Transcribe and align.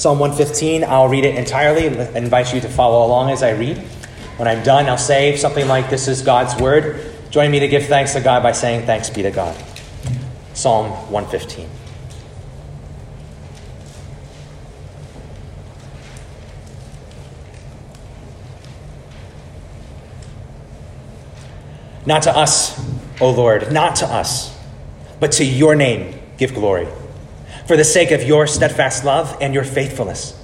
Psalm 0.00 0.18
115, 0.18 0.82
I'll 0.84 1.10
read 1.10 1.26
it 1.26 1.34
entirely. 1.34 1.86
I 1.86 2.10
invite 2.12 2.54
you 2.54 2.60
to 2.62 2.70
follow 2.70 3.06
along 3.06 3.28
as 3.28 3.42
I 3.42 3.50
read. 3.50 3.76
When 4.38 4.48
I'm 4.48 4.62
done, 4.62 4.86
I'll 4.86 4.96
say 4.96 5.36
something 5.36 5.68
like, 5.68 5.90
This 5.90 6.08
is 6.08 6.22
God's 6.22 6.58
word. 6.58 7.04
Join 7.28 7.50
me 7.50 7.58
to 7.58 7.68
give 7.68 7.84
thanks 7.84 8.14
to 8.14 8.22
God 8.22 8.42
by 8.42 8.52
saying, 8.52 8.86
Thanks 8.86 9.10
be 9.10 9.20
to 9.20 9.30
God. 9.30 9.54
Psalm 10.54 10.90
115. 11.12 11.68
Not 22.06 22.22
to 22.22 22.34
us, 22.34 22.82
O 23.20 23.30
Lord, 23.30 23.70
not 23.70 23.96
to 23.96 24.06
us, 24.06 24.58
but 25.20 25.32
to 25.32 25.44
your 25.44 25.74
name 25.74 26.18
give 26.38 26.54
glory, 26.54 26.88
for 27.70 27.76
the 27.76 27.84
sake 27.84 28.10
of 28.10 28.24
your 28.24 28.48
steadfast 28.48 29.04
love 29.04 29.38
and 29.40 29.54
your 29.54 29.62
faithfulness. 29.62 30.36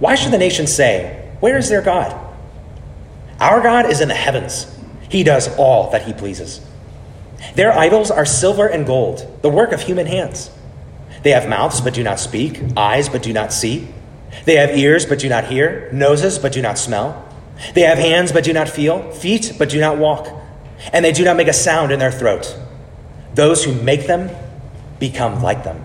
Why 0.00 0.16
should 0.16 0.32
the 0.32 0.38
nations 0.38 0.74
say, 0.74 1.30
Where 1.38 1.56
is 1.56 1.68
their 1.68 1.80
God? 1.80 2.12
Our 3.38 3.60
God 3.60 3.88
is 3.88 4.00
in 4.00 4.08
the 4.08 4.14
heavens, 4.14 4.66
He 5.08 5.22
does 5.22 5.56
all 5.56 5.92
that 5.92 6.02
He 6.02 6.12
pleases. 6.12 6.60
Their 7.54 7.72
idols 7.72 8.10
are 8.10 8.26
silver 8.26 8.66
and 8.66 8.84
gold, 8.84 9.42
the 9.42 9.48
work 9.48 9.70
of 9.70 9.82
human 9.82 10.06
hands. 10.06 10.50
They 11.22 11.30
have 11.30 11.48
mouths 11.48 11.80
but 11.80 11.94
do 11.94 12.02
not 12.02 12.18
speak, 12.18 12.60
eyes 12.76 13.08
but 13.08 13.22
do 13.22 13.32
not 13.32 13.52
see. 13.52 13.86
They 14.44 14.56
have 14.56 14.76
ears 14.76 15.06
but 15.06 15.20
do 15.20 15.28
not 15.28 15.44
hear, 15.44 15.88
noses 15.92 16.36
but 16.36 16.50
do 16.50 16.62
not 16.62 16.78
smell. 16.78 17.32
They 17.74 17.82
have 17.82 17.98
hands 17.98 18.32
but 18.32 18.42
do 18.42 18.52
not 18.52 18.68
feel, 18.68 19.12
feet 19.12 19.52
but 19.56 19.68
do 19.68 19.78
not 19.78 19.98
walk, 19.98 20.26
and 20.92 21.04
they 21.04 21.12
do 21.12 21.22
not 21.24 21.36
make 21.36 21.46
a 21.46 21.52
sound 21.52 21.92
in 21.92 22.00
their 22.00 22.10
throat. 22.10 22.58
Those 23.36 23.62
who 23.62 23.72
make 23.72 24.08
them 24.08 24.36
become 24.98 25.44
like 25.44 25.62
them. 25.62 25.84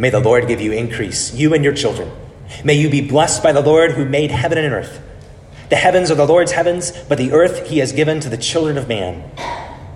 May 0.00 0.08
the 0.08 0.18
Lord 0.18 0.48
give 0.48 0.62
you 0.62 0.72
increase, 0.72 1.34
you 1.34 1.52
and 1.52 1.62
your 1.62 1.74
children. 1.74 2.10
May 2.64 2.72
you 2.72 2.88
be 2.88 3.06
blessed 3.06 3.42
by 3.42 3.52
the 3.52 3.60
Lord 3.60 3.92
who 3.92 4.06
made 4.06 4.30
heaven 4.30 4.56
and 4.56 4.72
earth. 4.72 4.98
The 5.68 5.76
heavens 5.76 6.10
are 6.10 6.14
the 6.14 6.26
Lord's 6.26 6.52
heavens, 6.52 6.90
but 7.06 7.18
the 7.18 7.32
earth 7.32 7.66
he 7.66 7.80
has 7.80 7.92
given 7.92 8.18
to 8.20 8.30
the 8.30 8.38
children 8.38 8.78
of 8.78 8.88
man. 8.88 9.30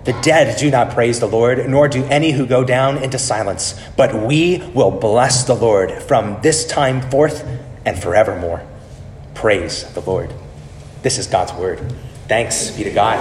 The 0.03 0.13
dead 0.21 0.59
do 0.59 0.69
not 0.69 0.91
praise 0.91 1.19
the 1.19 1.25
Lord, 1.25 1.67
nor 1.67 1.87
do 1.87 2.03
any 2.03 2.33
who 2.33 2.45
go 2.45 2.63
down 2.63 2.99
into 2.99 3.17
silence, 3.17 3.81
but 3.97 4.27
we 4.27 4.59
will 4.75 4.91
bless 4.91 5.43
the 5.43 5.55
Lord 5.55 5.91
from 6.03 6.39
this 6.43 6.67
time 6.67 7.01
forth 7.09 7.43
and 7.83 7.99
forevermore. 7.99 8.61
Praise 9.33 9.91
the 9.95 10.01
Lord. 10.01 10.31
This 11.01 11.17
is 11.17 11.25
God's 11.25 11.53
word. 11.53 11.81
Thanks 12.27 12.69
be 12.69 12.83
to 12.83 12.91
God. 12.91 13.17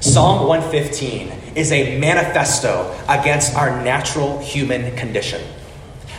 Psalm 0.00 0.48
115 0.48 1.54
is 1.54 1.70
a 1.70 2.00
manifesto 2.00 2.98
against 3.08 3.54
our 3.54 3.80
natural 3.84 4.40
human 4.40 4.96
condition. 4.96 5.40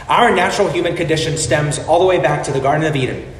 Our 0.10 0.34
natural 0.34 0.72
human 0.72 0.96
condition 0.96 1.38
stems 1.38 1.78
all 1.78 2.00
the 2.00 2.06
way 2.08 2.20
back 2.20 2.44
to 2.46 2.52
the 2.52 2.60
Garden 2.60 2.88
of 2.88 2.96
Eden. 2.96 3.32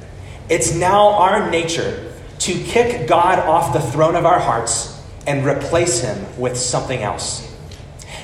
It's 0.50 0.72
now 0.72 1.14
our 1.14 1.50
nature 1.50 2.14
to 2.40 2.54
kick 2.54 3.08
God 3.08 3.40
off 3.40 3.74
the 3.74 3.82
throne 3.82 4.16
of 4.16 4.24
our 4.24 4.40
hearts 4.40 5.04
and 5.26 5.44
replace 5.44 6.02
him 6.02 6.40
with 6.40 6.56
something 6.56 7.02
else. 7.02 7.52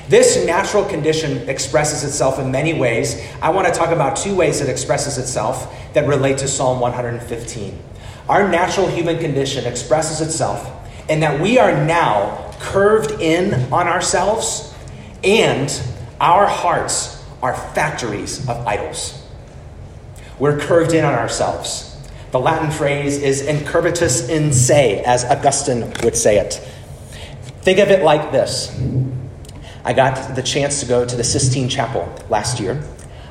This 0.08 0.46
natural 0.46 0.84
condition 0.84 1.48
expresses 1.48 2.04
itself 2.04 2.38
in 2.38 2.52
many 2.52 2.72
ways. 2.72 3.20
I 3.42 3.50
want 3.50 3.66
to 3.66 3.74
talk 3.74 3.90
about 3.90 4.16
two 4.16 4.36
ways 4.36 4.60
it 4.60 4.68
expresses 4.68 5.18
itself 5.18 5.74
that 5.94 6.06
relate 6.06 6.38
to 6.38 6.46
Psalm 6.46 6.78
115. 6.78 7.76
Our 8.28 8.48
natural 8.48 8.86
human 8.86 9.18
condition 9.18 9.64
expresses 9.66 10.20
itself 10.20 10.70
in 11.10 11.18
that 11.18 11.40
we 11.40 11.58
are 11.58 11.84
now 11.84 12.54
curved 12.60 13.20
in 13.20 13.72
on 13.72 13.88
ourselves 13.88 14.72
and 15.24 15.68
our 16.20 16.46
hearts 16.46 17.15
are 17.46 17.54
factories 17.54 18.40
of 18.48 18.66
idols. 18.66 19.22
We're 20.40 20.58
curved 20.58 20.92
in 20.92 21.04
on 21.04 21.14
ourselves. 21.14 21.96
The 22.32 22.40
Latin 22.40 22.72
phrase 22.72 23.22
is 23.22 23.42
incurvatus 23.42 24.28
in 24.28 24.52
se, 24.52 25.04
as 25.04 25.24
Augustine 25.24 25.92
would 26.02 26.16
say 26.16 26.38
it. 26.38 26.54
Think 27.60 27.78
of 27.78 27.88
it 27.90 28.02
like 28.02 28.32
this 28.32 28.76
I 29.84 29.92
got 29.92 30.34
the 30.34 30.42
chance 30.42 30.80
to 30.80 30.86
go 30.86 31.04
to 31.04 31.16
the 31.16 31.22
Sistine 31.22 31.68
Chapel 31.68 32.12
last 32.28 32.58
year. 32.58 32.82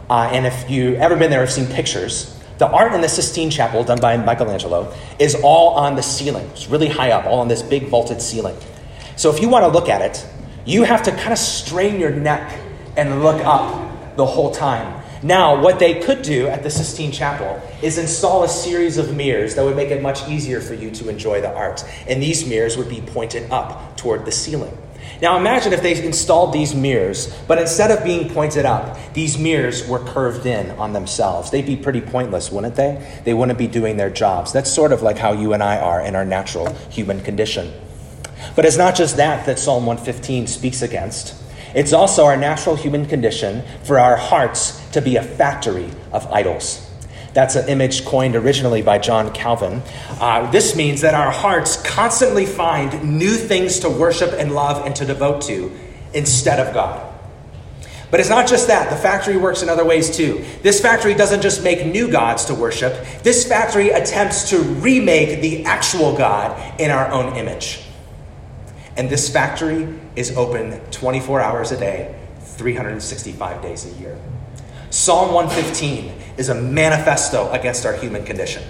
Uh, 0.10 0.30
and 0.32 0.46
if 0.46 0.70
you've 0.70 0.96
ever 1.00 1.18
been 1.18 1.30
there, 1.30 1.42
have 1.42 1.52
seen 1.52 1.68
pictures. 1.68 2.40
The 2.58 2.68
art 2.68 2.94
in 2.94 3.02
the 3.02 3.10
Sistine 3.10 3.50
Chapel, 3.50 3.84
done 3.84 4.00
by 4.00 4.16
Michelangelo, 4.16 4.94
is 5.20 5.36
all 5.44 5.72
on 5.72 5.98
the 5.98 6.02
ceiling. 6.02 6.46
It's 6.54 6.70
really 6.70 6.88
high 6.88 7.12
up, 7.12 7.26
all 7.26 7.40
on 7.40 7.50
this 7.50 7.62
big 7.62 7.90
vaulted 7.90 8.22
ceiling. 8.22 8.56
So 9.18 9.30
if 9.30 9.42
you 9.42 9.50
want 9.50 9.64
to 9.64 9.68
look 9.68 9.90
at 9.90 10.02
it, 10.02 10.26
you 10.64 10.84
have 10.84 11.04
to 11.04 11.12
kind 11.12 11.34
of 11.34 11.38
strain 11.38 12.00
your 12.00 12.12
neck 12.12 12.58
and 12.96 13.22
look 13.22 13.44
up 13.44 13.85
the 14.16 14.26
whole 14.26 14.52
time. 14.52 15.04
Now, 15.24 15.62
what 15.62 15.80
they 15.80 16.00
could 16.02 16.22
do 16.22 16.48
at 16.48 16.62
the 16.62 16.70
Sistine 16.70 17.12
Chapel 17.12 17.62
is 17.82 17.98
install 17.98 18.44
a 18.44 18.50
series 18.50 18.98
of 18.98 19.16
mirrors 19.16 19.56
that 19.56 19.64
would 19.64 19.76
make 19.76 19.90
it 19.90 20.02
much 20.02 20.28
easier 20.30 20.62
for 20.62 20.74
you 20.74 20.92
to 20.92 21.10
enjoy 21.10 21.42
the 21.42 21.54
art. 21.54 21.84
And 22.08 22.22
these 22.22 22.48
mirrors 22.48 22.78
would 22.78 22.90
be 22.90 23.02
pointed 23.02 23.50
up 23.52 23.98
toward 23.98 24.26
the 24.26 24.32
ceiling. 24.32 24.78
Now 25.22 25.38
imagine 25.38 25.72
if 25.72 25.82
they 25.82 26.04
installed 26.04 26.54
these 26.54 26.76
mirrors, 26.76 27.34
but 27.48 27.58
instead 27.58 27.92
of 27.92 28.04
being 28.04 28.30
pointed 28.30 28.66
up, 28.66 28.98
these 29.14 29.38
mirrors 29.38 29.88
were 29.88 30.00
curved 30.00 30.46
in 30.46 30.72
on 30.72 30.94
themselves. 30.94 31.52
They'd 31.52 31.66
be 31.66 31.78
pretty 31.78 32.02
pointless, 32.02 32.52
wouldn't 32.52 32.76
they? 32.76 33.22
They 33.24 33.34
wouldn't 33.34 33.58
be 33.58 33.68
doing 33.68 33.98
their 33.98 34.10
jobs. 34.10 34.52
That's 34.52 34.72
sort 34.72 34.92
of 34.92 35.02
like 35.02 35.18
how 35.18 35.32
you 35.32 35.54
and 35.54 35.64
I 35.64 35.80
are 35.80 36.02
in 36.02 36.16
our 36.16 36.26
natural 36.26 36.74
human 36.90 37.22
condition. 37.22 37.72
But 38.56 38.66
it's 38.66 38.78
not 38.78 38.96
just 38.96 39.18
that 39.18 39.46
that 39.46 39.58
Psalm 39.58 39.86
115 39.86 40.48
speaks 40.48 40.82
against. 40.82 41.42
It's 41.76 41.92
also 41.92 42.26
our 42.26 42.38
natural 42.38 42.76
human 42.76 43.06
condition 43.06 43.62
for 43.84 44.00
our 44.00 44.16
hearts 44.16 44.80
to 44.92 45.02
be 45.02 45.18
a 45.18 45.22
factory 45.22 45.92
of 46.14 46.26
idols. 46.32 46.82
That's 47.34 47.58
an 47.58 47.68
image 47.68 48.06
coined 48.06 48.38
originally 48.38 48.82
by 48.82 48.98
John 48.98 49.34
Calvin. 49.34 49.84
Uh, 50.22 50.50
this 50.52 50.74
means 50.74 51.02
that 51.02 51.14
our 51.14 51.32
hearts 51.32 51.76
constantly 51.84 52.46
find 52.46 53.20
new 53.20 53.36
things 53.36 53.80
to 53.80 53.90
worship 53.90 54.32
and 54.32 54.56
love 54.56 54.86
and 54.86 54.96
to 54.96 55.06
devote 55.06 55.42
to 55.44 55.70
instead 56.14 56.66
of 56.66 56.74
God. 56.74 57.12
But 58.10 58.22
it's 58.22 58.30
not 58.30 58.48
just 58.48 58.68
that. 58.68 58.90
The 58.90 58.96
factory 58.96 59.36
works 59.36 59.62
in 59.62 59.68
other 59.68 59.84
ways 59.84 60.16
too. 60.16 60.46
This 60.62 60.80
factory 60.80 61.14
doesn't 61.14 61.42
just 61.42 61.62
make 61.62 61.86
new 61.86 62.10
gods 62.10 62.46
to 62.46 62.56
worship, 62.56 63.06
this 63.24 63.46
factory 63.46 63.90
attempts 63.90 64.50
to 64.52 64.60
remake 64.60 65.42
the 65.42 65.66
actual 65.66 66.16
God 66.16 66.80
in 66.80 66.90
our 66.90 67.12
own 67.12 67.36
image. 67.36 67.82
And 68.96 69.10
this 69.10 69.28
factory 69.28 69.94
is 70.16 70.36
open 70.38 70.80
24 70.92 71.42
hours 71.42 71.72
a 71.72 71.78
day, 71.78 72.16
365 72.40 73.62
days 73.62 73.86
a 73.86 74.00
year. 74.00 74.18
Psalm 74.90 75.34
115 75.34 76.14
is 76.38 76.50
a 76.50 76.56
manifesto 76.56 77.52
against 77.52 77.86
our 77.86 77.94
human 77.94 78.24
condition. 78.24 78.64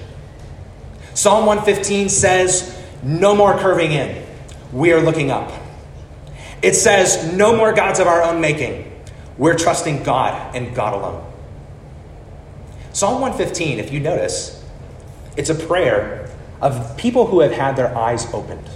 Psalm 1.14 1.46
115 1.46 2.10
says, 2.10 2.84
No 3.04 3.36
more 3.36 3.58
curving 3.58 3.92
in. 3.92 4.26
We 4.74 4.92
are 4.92 5.02
looking 5.02 5.32
up. 5.32 5.52
It 6.62 6.74
says, 6.74 7.34
No 7.34 7.56
more 7.56 7.74
gods 7.74 8.00
of 8.00 8.08
our 8.08 8.24
own 8.24 8.42
making. 8.42 8.92
We're 9.38 9.58
trusting 9.58 10.04
God 10.04 10.56
and 10.56 10.74
God 10.76 10.94
alone. 10.94 11.32
Psalm 12.94 13.22
115, 13.22 13.80
if 13.80 13.92
you 13.92 14.00
notice, 14.00 14.64
it's 15.36 15.50
a 15.50 15.56
prayer 15.56 16.30
of 16.62 16.96
people 16.98 17.28
who 17.28 17.42
have 17.42 17.52
had 17.52 17.76
their 17.76 17.96
eyes 17.96 18.26
opened. 18.34 18.70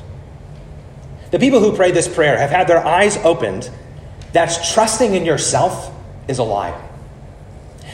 The 1.31 1.39
people 1.39 1.59
who 1.59 1.75
pray 1.75 1.91
this 1.91 2.07
prayer 2.07 2.37
have 2.37 2.49
had 2.49 2.67
their 2.67 2.85
eyes 2.85 3.17
opened 3.17 3.69
that 4.33 4.57
trusting 4.73 5.13
in 5.13 5.25
yourself 5.25 5.91
is 6.27 6.39
a 6.39 6.43
lie. 6.43 6.79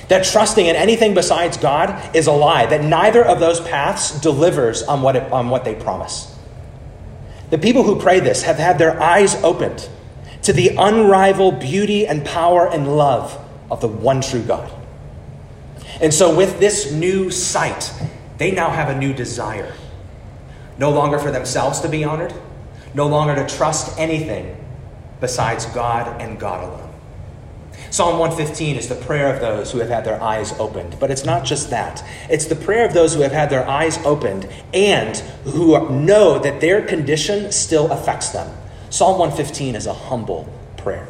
That 0.09 0.23
trusting 0.23 0.65
in 0.65 0.75
anything 0.75 1.13
besides 1.13 1.57
God 1.57 2.15
is 2.15 2.27
a 2.27 2.31
lie, 2.31 2.65
that 2.67 2.83
neither 2.83 3.23
of 3.23 3.39
those 3.39 3.59
paths 3.59 4.19
delivers 4.19 4.83
on 4.83 5.01
what, 5.01 5.15
it, 5.15 5.31
on 5.31 5.49
what 5.49 5.65
they 5.65 5.75
promise. 5.75 6.33
The 7.49 7.57
people 7.57 7.83
who 7.83 7.99
pray 7.99 8.19
this 8.19 8.43
have 8.43 8.57
had 8.57 8.77
their 8.77 9.01
eyes 9.01 9.35
opened 9.43 9.89
to 10.43 10.53
the 10.53 10.75
unrivaled 10.77 11.59
beauty 11.59 12.05
and 12.05 12.23
power 12.25 12.67
and 12.67 12.95
love 12.95 13.39
of 13.71 13.81
the 13.81 13.87
one 13.87 14.21
true 14.21 14.43
God. 14.43 14.71
And 16.01 16.13
so, 16.13 16.35
with 16.35 16.59
this 16.59 16.91
new 16.91 17.31
sight, 17.31 17.91
they 18.37 18.51
now 18.51 18.69
have 18.69 18.89
a 18.89 18.97
new 18.97 19.13
desire. 19.13 19.73
No 20.77 20.91
longer 20.91 21.17
for 21.17 21.31
themselves 21.31 21.79
to 21.81 21.89
be 21.89 22.03
honored, 22.03 22.33
no 22.95 23.07
longer 23.07 23.35
to 23.35 23.55
trust 23.55 23.99
anything 23.99 24.57
besides 25.19 25.65
God 25.67 26.21
and 26.21 26.39
God 26.39 26.63
alone. 26.63 26.85
Psalm 27.91 28.19
115 28.19 28.77
is 28.77 28.89
the 28.89 28.95
prayer 28.95 29.33
of 29.33 29.39
those 29.39 29.71
who 29.71 29.79
have 29.79 29.89
had 29.89 30.03
their 30.03 30.21
eyes 30.21 30.53
opened. 30.59 30.97
But 30.99 31.11
it's 31.11 31.23
not 31.23 31.45
just 31.45 31.69
that, 31.69 32.03
it's 32.29 32.45
the 32.45 32.55
prayer 32.55 32.85
of 32.85 32.93
those 32.93 33.13
who 33.13 33.21
have 33.21 33.31
had 33.31 33.49
their 33.49 33.67
eyes 33.67 33.97
opened 33.99 34.49
and 34.73 35.15
who 35.45 35.89
know 35.89 36.39
that 36.39 36.61
their 36.61 36.81
condition 36.81 37.51
still 37.51 37.91
affects 37.91 38.29
them. 38.29 38.49
Psalm 38.89 39.19
115 39.19 39.75
is 39.75 39.85
a 39.85 39.93
humble 39.93 40.51
prayer. 40.77 41.07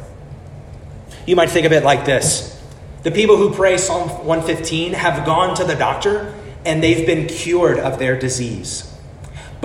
You 1.26 1.36
might 1.36 1.50
think 1.50 1.66
of 1.66 1.72
it 1.72 1.82
like 1.82 2.04
this 2.04 2.60
The 3.02 3.10
people 3.10 3.36
who 3.36 3.52
pray 3.52 3.78
Psalm 3.78 4.08
115 4.08 4.92
have 4.92 5.24
gone 5.24 5.56
to 5.56 5.64
the 5.64 5.74
doctor 5.74 6.34
and 6.64 6.82
they've 6.82 7.06
been 7.06 7.26
cured 7.26 7.78
of 7.78 7.98
their 7.98 8.18
disease. 8.18 8.92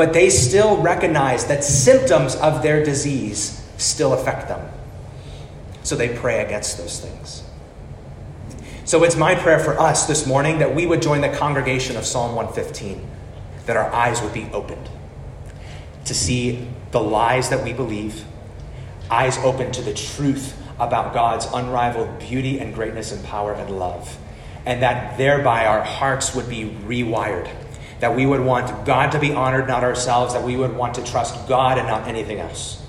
But 0.02 0.14
they 0.14 0.32
still 0.32 0.82
recognize 0.82 1.46
that 1.46 1.64
symptoms 1.64 2.34
of 2.38 2.64
their 2.64 2.84
disease 2.84 3.64
still 3.78 4.14
affect 4.14 4.48
them. 4.48 4.68
So 5.84 5.96
they 5.96 6.10
pray 6.10 6.44
against 6.44 6.80
those 6.80 7.00
things. 7.00 7.44
So 8.84 9.04
it's 9.04 9.16
my 9.16 9.36
prayer 9.36 9.60
for 9.60 9.80
us 9.80 10.08
this 10.08 10.26
morning 10.26 10.58
that 10.58 10.74
we 10.74 10.88
would 10.88 11.04
join 11.04 11.22
the 11.22 11.30
congregation 11.30 11.98
of 11.98 12.08
Psalm 12.08 12.34
115, 12.34 13.08
that 13.68 13.78
our 13.78 13.94
eyes 13.94 14.24
would 14.24 14.34
be 14.34 14.50
opened 14.52 14.90
to 16.06 16.16
see 16.16 16.68
the 16.90 17.00
lies 17.00 17.52
that 17.52 17.64
we 17.64 17.72
believe, 17.72 18.26
eyes 19.12 19.38
open 19.44 19.72
to 19.72 19.84
the 19.84 19.94
truth 19.94 20.60
about 20.80 21.14
God's 21.14 21.46
unrivaled 21.54 22.18
beauty 22.18 22.58
and 22.58 22.74
greatness 22.74 23.12
and 23.12 23.24
power 23.24 23.54
and 23.54 23.78
love, 23.78 24.18
and 24.66 24.82
that 24.82 25.20
thereby 25.20 25.68
our 25.68 25.84
hearts 25.84 26.34
would 26.34 26.50
be 26.50 26.64
rewired. 26.88 27.56
That 28.02 28.16
we 28.16 28.26
would 28.26 28.42
want 28.42 28.86
God 28.86 29.14
to 29.14 29.20
be 29.20 29.34
honored, 29.34 29.68
not 29.68 29.84
ourselves, 29.84 30.34
that 30.34 30.44
we 30.44 30.58
would 30.58 30.76
want 30.76 30.96
to 30.96 31.04
trust 31.04 31.48
God 31.48 31.78
and 31.78 31.88
not 31.88 32.08
anything 32.08 32.40
else. 32.40 32.86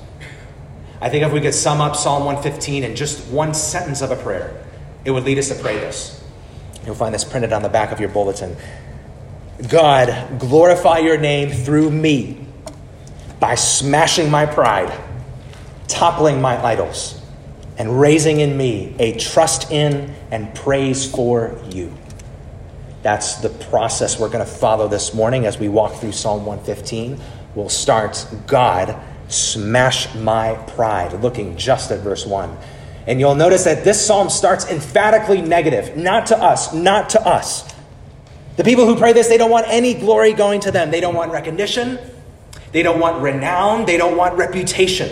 I 1.01 1.09
think 1.09 1.25
if 1.25 1.33
we 1.33 1.41
could 1.41 1.55
sum 1.55 1.81
up 1.81 1.97
Psalm 1.97 2.25
115 2.25 2.85
in 2.85 2.95
just 2.95 3.27
one 3.29 3.55
sentence 3.55 4.03
of 4.03 4.11
a 4.11 4.17
prayer, 4.17 4.65
it 5.05 5.11
would 5.11 5.25
lead 5.25 5.39
us 5.39 5.49
to 5.49 5.55
pray 5.55 5.77
this. 5.77 6.23
You'll 6.87 6.95
find 6.95 7.15
this 7.15 7.25
printed 7.25 7.53
on 7.53 7.63
the 7.63 7.69
back 7.69 7.93
of 7.93 8.01
your 8.01 8.09
bulletin. 8.09 8.57
God, 9.69 10.39
glorify 10.39 10.99
your 10.99 11.19
name 11.19 11.51
through 11.51 11.91
me 11.91 12.45
by 13.39 13.55
smashing 13.55 14.31
my 14.31 14.47
pride, 14.47 14.93
toppling 15.89 16.41
my 16.41 16.63
idols, 16.65 17.21
and 17.79 18.01
raising 18.01 18.41
in 18.41 18.57
me 18.57 18.95
a 18.99 19.17
trust 19.17 19.71
in 19.71 20.15
and 20.31 20.55
praise 20.55 21.09
for 21.09 21.61
you. 21.71 21.93
That's 23.03 23.37
the 23.37 23.49
process 23.49 24.19
we're 24.19 24.29
going 24.29 24.45
to 24.45 24.51
follow 24.51 24.89
this 24.89 25.13
morning 25.13 25.45
as 25.45 25.59
we 25.59 25.69
walk 25.69 25.95
through 25.95 26.13
Psalm 26.13 26.47
115. 26.47 27.21
We'll 27.55 27.69
start 27.69 28.27
God 28.47 28.99
smash 29.33 30.15
my 30.15 30.55
pride, 30.69 31.15
looking 31.23 31.57
just 31.57 31.91
at 31.91 32.01
verse 32.01 32.27
1. 32.27 32.57
And 33.07 33.19
you'll 33.19 33.35
notice 33.35 33.65
that 33.65 33.83
this 33.83 34.05
psalm 34.05 34.31
starts 34.31 34.71
emphatically 34.71 35.41
negative, 35.41 35.97
not 35.97 36.27
to 36.27 36.39
us, 36.39 36.73
not 36.73 37.11
to 37.11 37.27
us. 37.27 37.69
The 38.57 38.65
people 38.65 38.87
who 38.87 38.97
pray 38.97 39.13
this, 39.13 39.29
they 39.29 39.39
don't 39.39 39.51
want 39.51 39.67
any 39.69 39.95
glory 39.95 40.35
going 40.35 40.61
to 40.61 40.71
them. 40.71 40.91
They 40.91 41.01
don't 41.01 41.15
want 41.15 41.33
recognition. 41.33 41.99
They 42.71 42.83
don't 42.83 43.01
want 43.01 43.23
renown. 43.23 43.87
They 43.87 43.97
don't 43.97 44.17
want 44.17 44.37
reputation. 44.37 45.11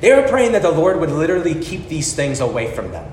They 0.00 0.12
are 0.12 0.26
praying 0.28 0.52
that 0.52 0.62
the 0.62 0.70
Lord 0.70 1.00
would 1.00 1.10
literally 1.10 1.60
keep 1.60 1.88
these 1.88 2.14
things 2.14 2.40
away 2.40 2.74
from 2.74 2.92
them. 2.92 3.12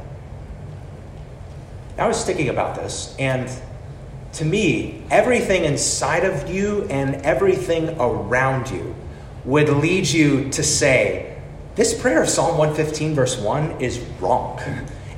I 1.97 2.07
was 2.07 2.25
thinking 2.25 2.49
about 2.49 2.75
this, 2.75 3.15
and 3.17 3.49
to 4.33 4.43
me, 4.43 5.01
everything 5.09 5.63
inside 5.63 6.25
of 6.25 6.49
you 6.49 6.83
and 6.89 7.15
everything 7.25 7.95
around 7.99 8.69
you 8.69 8.93
would 9.45 9.69
lead 9.69 10.07
you 10.07 10.49
to 10.49 10.61
say, 10.61 11.37
this 11.75 11.99
prayer 11.99 12.21
of 12.21 12.29
Psalm 12.29 12.57
115, 12.57 13.15
verse 13.15 13.37
1, 13.37 13.81
is 13.81 13.99
wrong. 14.19 14.59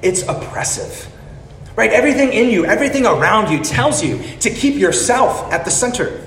It's 0.03 0.21
oppressive. 0.23 1.11
Right? 1.75 1.91
Everything 1.91 2.33
in 2.33 2.49
you, 2.49 2.65
everything 2.65 3.05
around 3.05 3.51
you 3.51 3.63
tells 3.63 4.03
you 4.03 4.21
to 4.39 4.49
keep 4.49 4.75
yourself 4.75 5.51
at 5.51 5.65
the 5.65 5.71
center. 5.71 6.23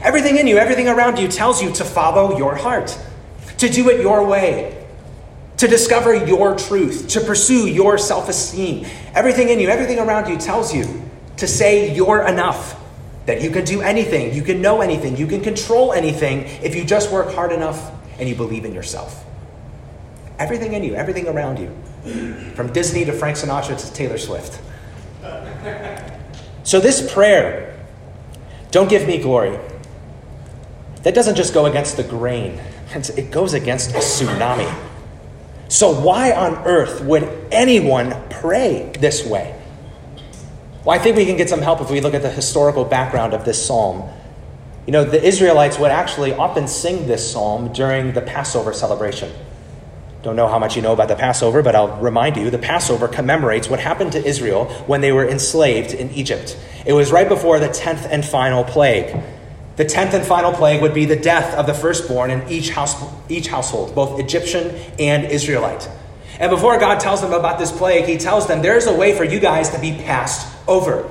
Everything 0.00 0.36
in 0.36 0.46
you, 0.46 0.58
everything 0.58 0.88
around 0.88 1.18
you 1.18 1.28
tells 1.28 1.62
you 1.62 1.72
to 1.72 1.84
follow 1.84 2.38
your 2.38 2.54
heart, 2.54 2.96
to 3.58 3.68
do 3.68 3.88
it 3.90 4.00
your 4.00 4.26
way, 4.26 4.79
to 5.60 5.68
discover 5.68 6.14
your 6.14 6.56
truth, 6.56 7.06
to 7.08 7.20
pursue 7.20 7.68
your 7.68 7.98
self 7.98 8.30
esteem. 8.30 8.86
Everything 9.12 9.50
in 9.50 9.60
you, 9.60 9.68
everything 9.68 9.98
around 9.98 10.26
you 10.30 10.38
tells 10.38 10.74
you 10.74 11.02
to 11.36 11.46
say 11.46 11.94
you're 11.94 12.26
enough, 12.26 12.80
that 13.26 13.42
you 13.42 13.50
can 13.50 13.66
do 13.66 13.82
anything, 13.82 14.34
you 14.34 14.42
can 14.42 14.62
know 14.62 14.80
anything, 14.80 15.18
you 15.18 15.26
can 15.26 15.42
control 15.42 15.92
anything 15.92 16.44
if 16.62 16.74
you 16.74 16.82
just 16.82 17.12
work 17.12 17.34
hard 17.34 17.52
enough 17.52 17.92
and 18.18 18.26
you 18.26 18.34
believe 18.34 18.64
in 18.64 18.72
yourself. 18.72 19.22
Everything 20.38 20.72
in 20.72 20.82
you, 20.82 20.94
everything 20.94 21.28
around 21.28 21.58
you, 21.58 21.68
from 22.54 22.72
Disney 22.72 23.04
to 23.04 23.12
Frank 23.12 23.36
Sinatra 23.36 23.78
to 23.78 23.92
Taylor 23.92 24.16
Swift. 24.16 24.58
So, 26.62 26.80
this 26.80 27.12
prayer, 27.12 27.78
don't 28.70 28.88
give 28.88 29.06
me 29.06 29.18
glory, 29.18 29.58
that 31.02 31.14
doesn't 31.14 31.34
just 31.34 31.52
go 31.52 31.66
against 31.66 31.98
the 31.98 32.04
grain, 32.04 32.58
it 32.94 33.30
goes 33.30 33.52
against 33.52 33.90
a 33.90 33.98
tsunami. 33.98 34.89
So, 35.70 35.92
why 35.92 36.32
on 36.32 36.56
earth 36.66 37.00
would 37.02 37.22
anyone 37.52 38.20
pray 38.28 38.90
this 38.98 39.24
way? 39.24 39.56
Well, 40.84 40.98
I 40.98 41.00
think 41.00 41.16
we 41.16 41.24
can 41.24 41.36
get 41.36 41.48
some 41.48 41.62
help 41.62 41.80
if 41.80 41.90
we 41.90 42.00
look 42.00 42.12
at 42.12 42.22
the 42.22 42.30
historical 42.30 42.84
background 42.84 43.34
of 43.34 43.44
this 43.44 43.64
psalm. 43.64 44.10
You 44.86 44.92
know, 44.92 45.04
the 45.04 45.22
Israelites 45.22 45.78
would 45.78 45.92
actually 45.92 46.34
often 46.34 46.66
sing 46.66 47.06
this 47.06 47.30
psalm 47.30 47.72
during 47.72 48.14
the 48.14 48.20
Passover 48.20 48.72
celebration. 48.72 49.32
Don't 50.22 50.34
know 50.34 50.48
how 50.48 50.58
much 50.58 50.74
you 50.74 50.82
know 50.82 50.92
about 50.92 51.06
the 51.06 51.14
Passover, 51.14 51.62
but 51.62 51.76
I'll 51.76 51.96
remind 52.00 52.36
you 52.36 52.50
the 52.50 52.58
Passover 52.58 53.06
commemorates 53.06 53.70
what 53.70 53.78
happened 53.78 54.10
to 54.12 54.24
Israel 54.26 54.64
when 54.88 55.00
they 55.00 55.12
were 55.12 55.28
enslaved 55.28 55.94
in 55.94 56.10
Egypt. 56.10 56.58
It 56.84 56.94
was 56.94 57.12
right 57.12 57.28
before 57.28 57.60
the 57.60 57.68
10th 57.68 58.08
and 58.10 58.24
final 58.24 58.64
plague. 58.64 59.16
The 59.80 59.86
10th 59.86 60.12
and 60.12 60.26
final 60.26 60.52
plague 60.52 60.82
would 60.82 60.92
be 60.92 61.06
the 61.06 61.16
death 61.16 61.54
of 61.54 61.64
the 61.64 61.72
firstborn 61.72 62.30
in 62.30 62.46
each, 62.50 62.68
house, 62.68 63.02
each 63.30 63.46
household, 63.46 63.94
both 63.94 64.20
Egyptian 64.20 64.76
and 64.98 65.24
Israelite. 65.24 65.88
And 66.38 66.50
before 66.50 66.78
God 66.78 67.00
tells 67.00 67.22
them 67.22 67.32
about 67.32 67.58
this 67.58 67.72
plague, 67.72 68.04
he 68.04 68.18
tells 68.18 68.46
them 68.46 68.60
there's 68.60 68.86
a 68.86 68.94
way 68.94 69.16
for 69.16 69.24
you 69.24 69.40
guys 69.40 69.70
to 69.70 69.80
be 69.80 69.92
passed 69.92 70.54
over. 70.68 71.10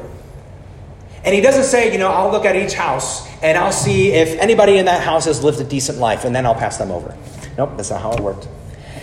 And 1.24 1.34
he 1.34 1.42
doesn't 1.42 1.64
say, 1.64 1.92
you 1.92 1.98
know, 1.98 2.12
I'll 2.12 2.32
look 2.32 2.46
at 2.46 2.56
each 2.56 2.76
house 2.76 3.28
and 3.42 3.58
I'll 3.58 3.72
see 3.72 4.12
if 4.12 4.40
anybody 4.40 4.78
in 4.78 4.86
that 4.86 5.02
house 5.02 5.26
has 5.26 5.44
lived 5.44 5.60
a 5.60 5.64
decent 5.64 5.98
life 5.98 6.24
and 6.24 6.36
then 6.36 6.46
I'll 6.46 6.54
pass 6.54 6.78
them 6.78 6.92
over. 6.92 7.18
Nope, 7.58 7.72
that's 7.76 7.90
not 7.90 8.04
how 8.04 8.12
it 8.12 8.20
worked. 8.20 8.48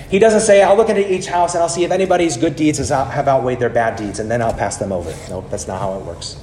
He 0.09 0.21
doesn't 0.21 0.43
say, 0.43 0.63
I'll 0.63 0.77
look 0.77 0.91
into 0.91 1.13
each 1.13 1.27
house 1.27 1.55
and 1.55 1.63
I'll 1.65 1.69
see 1.69 1.83
if 1.83 1.91
anybody's 1.91 2.37
good 2.37 2.55
deeds 2.55 2.79
have 2.89 3.27
outweighed 3.27 3.59
their 3.59 3.69
bad 3.69 3.97
deeds 3.97 4.21
and 4.21 4.31
then 4.31 4.43
I'll 4.43 4.55
pass 4.55 4.77
them 4.77 4.93
over. 4.93 5.13
Nope, 5.29 5.47
that's 5.51 5.67
not 5.67 5.81
how 5.81 5.99
it 5.99 6.05
works. 6.05 6.37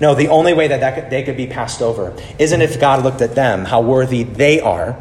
No, 0.00 0.14
the 0.14 0.28
only 0.28 0.54
way 0.54 0.68
that, 0.68 0.80
that 0.80 0.94
could, 0.94 1.10
they 1.10 1.22
could 1.22 1.36
be 1.36 1.46
passed 1.46 1.80
over 1.80 2.16
isn't 2.38 2.60
if 2.60 2.80
God 2.80 3.04
looked 3.04 3.20
at 3.20 3.34
them, 3.34 3.64
how 3.64 3.80
worthy 3.80 4.24
they 4.24 4.60
are. 4.60 4.98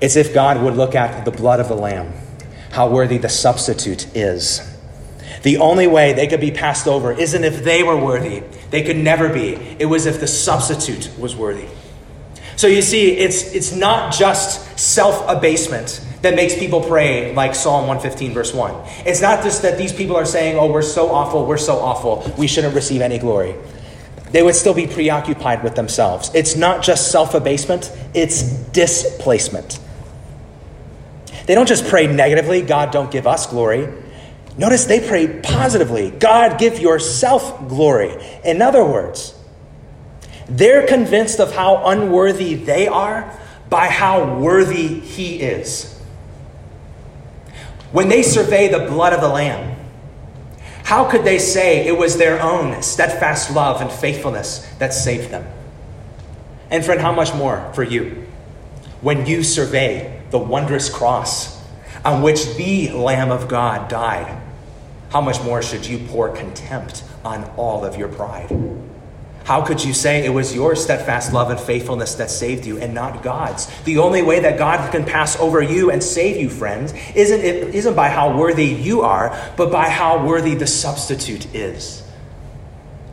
It's 0.00 0.16
if 0.16 0.34
God 0.34 0.62
would 0.62 0.74
look 0.74 0.94
at 0.94 1.24
the 1.24 1.30
blood 1.30 1.60
of 1.60 1.68
the 1.68 1.76
Lamb, 1.76 2.12
how 2.70 2.88
worthy 2.88 3.18
the 3.18 3.28
substitute 3.28 4.14
is. 4.16 4.68
The 5.42 5.58
only 5.58 5.86
way 5.86 6.12
they 6.12 6.26
could 6.26 6.40
be 6.40 6.50
passed 6.50 6.86
over 6.86 7.12
isn't 7.12 7.44
if 7.44 7.64
they 7.64 7.82
were 7.82 7.96
worthy. 7.96 8.42
They 8.70 8.82
could 8.82 8.96
never 8.96 9.28
be. 9.28 9.54
It 9.78 9.86
was 9.86 10.06
if 10.06 10.20
the 10.20 10.26
substitute 10.26 11.10
was 11.18 11.36
worthy. 11.36 11.68
So 12.56 12.66
you 12.66 12.82
see, 12.82 13.12
it's, 13.12 13.52
it's 13.54 13.72
not 13.72 14.12
just 14.12 14.78
self 14.78 15.28
abasement 15.28 16.04
that 16.22 16.36
makes 16.36 16.56
people 16.56 16.80
pray 16.80 17.34
like 17.34 17.54
Psalm 17.54 17.88
115, 17.88 18.32
verse 18.32 18.54
1. 18.54 18.74
It's 19.04 19.20
not 19.20 19.42
just 19.42 19.62
that 19.62 19.78
these 19.78 19.92
people 19.92 20.16
are 20.16 20.24
saying, 20.24 20.56
oh, 20.56 20.70
we're 20.70 20.82
so 20.82 21.10
awful, 21.10 21.44
we're 21.46 21.58
so 21.58 21.78
awful, 21.78 22.32
we 22.38 22.46
shouldn't 22.46 22.74
receive 22.74 23.00
any 23.00 23.18
glory. 23.18 23.56
They 24.32 24.42
would 24.42 24.54
still 24.54 24.74
be 24.74 24.86
preoccupied 24.86 25.62
with 25.62 25.74
themselves. 25.74 26.30
It's 26.34 26.56
not 26.56 26.82
just 26.82 27.12
self 27.12 27.34
abasement, 27.34 27.92
it's 28.14 28.42
displacement. 28.42 29.78
They 31.46 31.54
don't 31.54 31.68
just 31.68 31.86
pray 31.86 32.06
negatively, 32.06 32.62
God, 32.62 32.90
don't 32.92 33.10
give 33.10 33.26
us 33.26 33.46
glory. 33.46 33.88
Notice 34.56 34.84
they 34.84 35.06
pray 35.06 35.40
positively 35.40 36.10
God, 36.10 36.58
give 36.58 36.78
yourself 36.78 37.68
glory. 37.68 38.14
In 38.44 38.62
other 38.62 38.84
words, 38.84 39.34
they're 40.48 40.86
convinced 40.86 41.40
of 41.40 41.54
how 41.54 41.86
unworthy 41.86 42.54
they 42.54 42.88
are 42.88 43.38
by 43.68 43.88
how 43.88 44.38
worthy 44.38 45.00
He 45.00 45.40
is. 45.40 45.88
When 47.92 48.08
they 48.08 48.22
survey 48.22 48.68
the 48.68 48.80
blood 48.80 49.12
of 49.12 49.20
the 49.20 49.28
Lamb, 49.28 49.71
how 50.84 51.10
could 51.10 51.24
they 51.24 51.38
say 51.38 51.86
it 51.86 51.96
was 51.96 52.16
their 52.16 52.40
own 52.40 52.82
steadfast 52.82 53.50
love 53.50 53.80
and 53.80 53.90
faithfulness 53.90 54.66
that 54.78 54.92
saved 54.92 55.30
them? 55.30 55.46
And 56.70 56.84
friend, 56.84 57.00
how 57.00 57.12
much 57.12 57.34
more 57.34 57.70
for 57.74 57.82
you 57.82 58.26
when 59.00 59.26
you 59.26 59.42
survey 59.42 60.22
the 60.30 60.38
wondrous 60.38 60.88
cross 60.88 61.62
on 62.04 62.22
which 62.22 62.56
the 62.56 62.90
Lamb 62.90 63.30
of 63.30 63.48
God 63.48 63.88
died? 63.88 64.42
how 65.12 65.20
much 65.20 65.42
more 65.42 65.60
should 65.60 65.84
you 65.84 65.98
pour 66.08 66.30
contempt 66.30 67.04
on 67.22 67.44
all 67.58 67.84
of 67.84 67.98
your 67.98 68.08
pride? 68.08 68.48
How 69.44 69.60
could 69.64 69.82
you 69.82 69.92
say 69.92 70.24
it 70.24 70.30
was 70.30 70.54
your 70.54 70.76
steadfast 70.76 71.32
love 71.32 71.50
and 71.50 71.58
faithfulness 71.58 72.14
that 72.14 72.30
saved 72.30 72.64
you 72.64 72.78
and 72.78 72.94
not 72.94 73.22
God's? 73.22 73.66
The 73.82 73.98
only 73.98 74.22
way 74.22 74.40
that 74.40 74.56
God 74.56 74.92
can 74.92 75.04
pass 75.04 75.38
over 75.40 75.60
you 75.60 75.90
and 75.90 76.02
save 76.02 76.40
you, 76.40 76.48
friends, 76.48 76.94
isn't, 77.14 77.40
it 77.40 77.74
isn't 77.74 77.94
by 77.94 78.08
how 78.08 78.36
worthy 78.36 78.66
you 78.66 79.02
are, 79.02 79.36
but 79.56 79.72
by 79.72 79.88
how 79.88 80.24
worthy 80.24 80.54
the 80.54 80.66
substitute 80.66 81.52
is. 81.54 82.02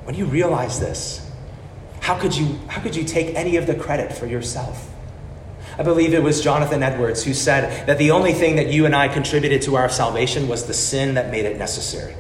When 0.04 0.16
you 0.16 0.26
realize 0.26 0.80
this, 0.80 1.28
how 2.02 2.18
could 2.18 2.36
you, 2.36 2.60
how 2.68 2.82
could 2.82 2.96
you 2.96 3.04
take 3.04 3.36
any 3.36 3.58
of 3.58 3.66
the 3.66 3.76
credit 3.76 4.14
for 4.14 4.26
yourself? 4.26 4.90
I 5.78 5.84
believe 5.84 6.14
it 6.14 6.22
was 6.22 6.44
Jonathan 6.44 6.84
Edwards 6.84 7.24
who 7.24 7.34
said 7.34 7.88
that 7.88 7.98
the 7.98 8.12
only 8.12 8.34
thing 8.34 8.58
that 8.58 8.68
you 8.68 8.86
and 8.86 8.96
I 8.96 9.08
contributed 9.08 9.62
to 9.64 9.78
our 9.78 9.90
salvation 9.90 10.48
was 10.48 10.66
the 10.66 10.74
sin 10.74 11.16
that 11.16 11.32
made 11.32 11.46
it 11.46 11.58
necessary. 11.58 12.16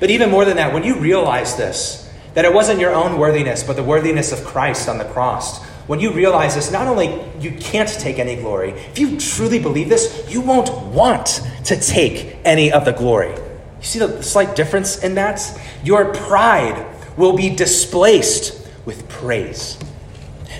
But 0.00 0.10
even 0.10 0.30
more 0.30 0.44
than 0.44 0.56
that, 0.56 0.72
when 0.72 0.84
you 0.84 0.98
realize 0.98 1.56
this, 1.56 2.10
that 2.34 2.44
it 2.44 2.52
wasn't 2.52 2.80
your 2.80 2.94
own 2.94 3.18
worthiness, 3.18 3.62
but 3.62 3.76
the 3.76 3.82
worthiness 3.82 4.30
of 4.30 4.44
Christ 4.44 4.88
on 4.88 4.98
the 4.98 5.04
cross, 5.04 5.64
when 5.86 6.00
you 6.00 6.12
realize 6.12 6.54
this, 6.54 6.70
not 6.70 6.86
only 6.86 7.24
you 7.40 7.52
can't 7.52 7.88
take 7.88 8.18
any 8.18 8.36
glory, 8.36 8.72
if 8.72 8.98
you 8.98 9.18
truly 9.18 9.58
believe 9.58 9.88
this, 9.88 10.26
you 10.28 10.40
won't 10.40 10.70
want 10.88 11.40
to 11.64 11.80
take 11.80 12.36
any 12.44 12.72
of 12.72 12.84
the 12.84 12.92
glory. 12.92 13.30
You 13.30 13.82
see 13.82 13.98
the 13.98 14.22
slight 14.22 14.56
difference 14.56 15.02
in 15.02 15.14
that? 15.14 15.58
Your 15.84 16.12
pride 16.12 16.86
will 17.16 17.36
be 17.36 17.50
displaced 17.50 18.68
with 18.84 19.08
praise. 19.08 19.78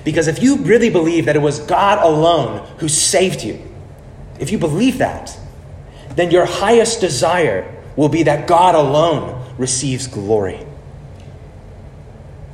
Because 0.04 0.28
if 0.28 0.42
you 0.42 0.58
really 0.58 0.90
believe 0.90 1.26
that 1.26 1.36
it 1.36 1.42
was 1.42 1.58
God 1.58 1.98
alone 1.98 2.66
who 2.78 2.88
saved 2.88 3.42
you, 3.42 3.60
if 4.38 4.52
you 4.52 4.58
believe 4.58 4.98
that, 4.98 5.36
then 6.10 6.30
your 6.30 6.46
highest 6.46 7.00
desire 7.00 7.75
will 7.96 8.08
be 8.08 8.24
that 8.24 8.46
God 8.46 8.74
alone 8.74 9.42
receives 9.58 10.06
glory. 10.06 10.64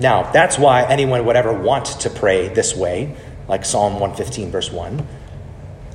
Now, 0.00 0.30
that's 0.32 0.58
why 0.58 0.84
anyone 0.84 1.24
would 1.26 1.36
ever 1.36 1.52
want 1.52 1.86
to 1.86 2.10
pray 2.10 2.48
this 2.48 2.74
way, 2.74 3.14
like 3.48 3.64
Psalm 3.64 3.94
115, 3.94 4.50
verse 4.50 4.70
1. 4.72 5.06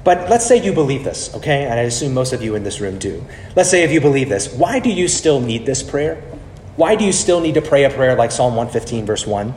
But 0.04 0.30
let's 0.30 0.46
say 0.46 0.64
you 0.64 0.72
believe 0.72 1.04
this, 1.04 1.34
okay? 1.36 1.66
And 1.66 1.74
I 1.74 1.84
assume 1.84 2.14
most 2.14 2.32
of 2.32 2.42
you 2.42 2.56
in 2.56 2.64
this 2.64 2.80
room 2.80 2.98
do. 2.98 3.26
Let's 3.56 3.70
say 3.70 3.84
if 3.84 3.92
you 3.92 4.00
believe 4.00 4.30
this, 4.30 4.54
why 4.54 4.80
do 4.80 4.90
you 4.90 5.10
still 5.10 5.42
need 5.42 5.66
this 5.66 5.84
prayer? 5.84 6.16
Why 6.78 6.96
do 6.96 7.04
you 7.04 7.12
still 7.12 7.42
need 7.42 7.56
to 7.56 7.62
pray 7.62 7.84
a 7.84 7.90
prayer 7.90 8.16
like 8.16 8.32
Psalm 8.32 8.56
115, 8.56 9.06
verse 9.06 9.28
1? 9.28 9.54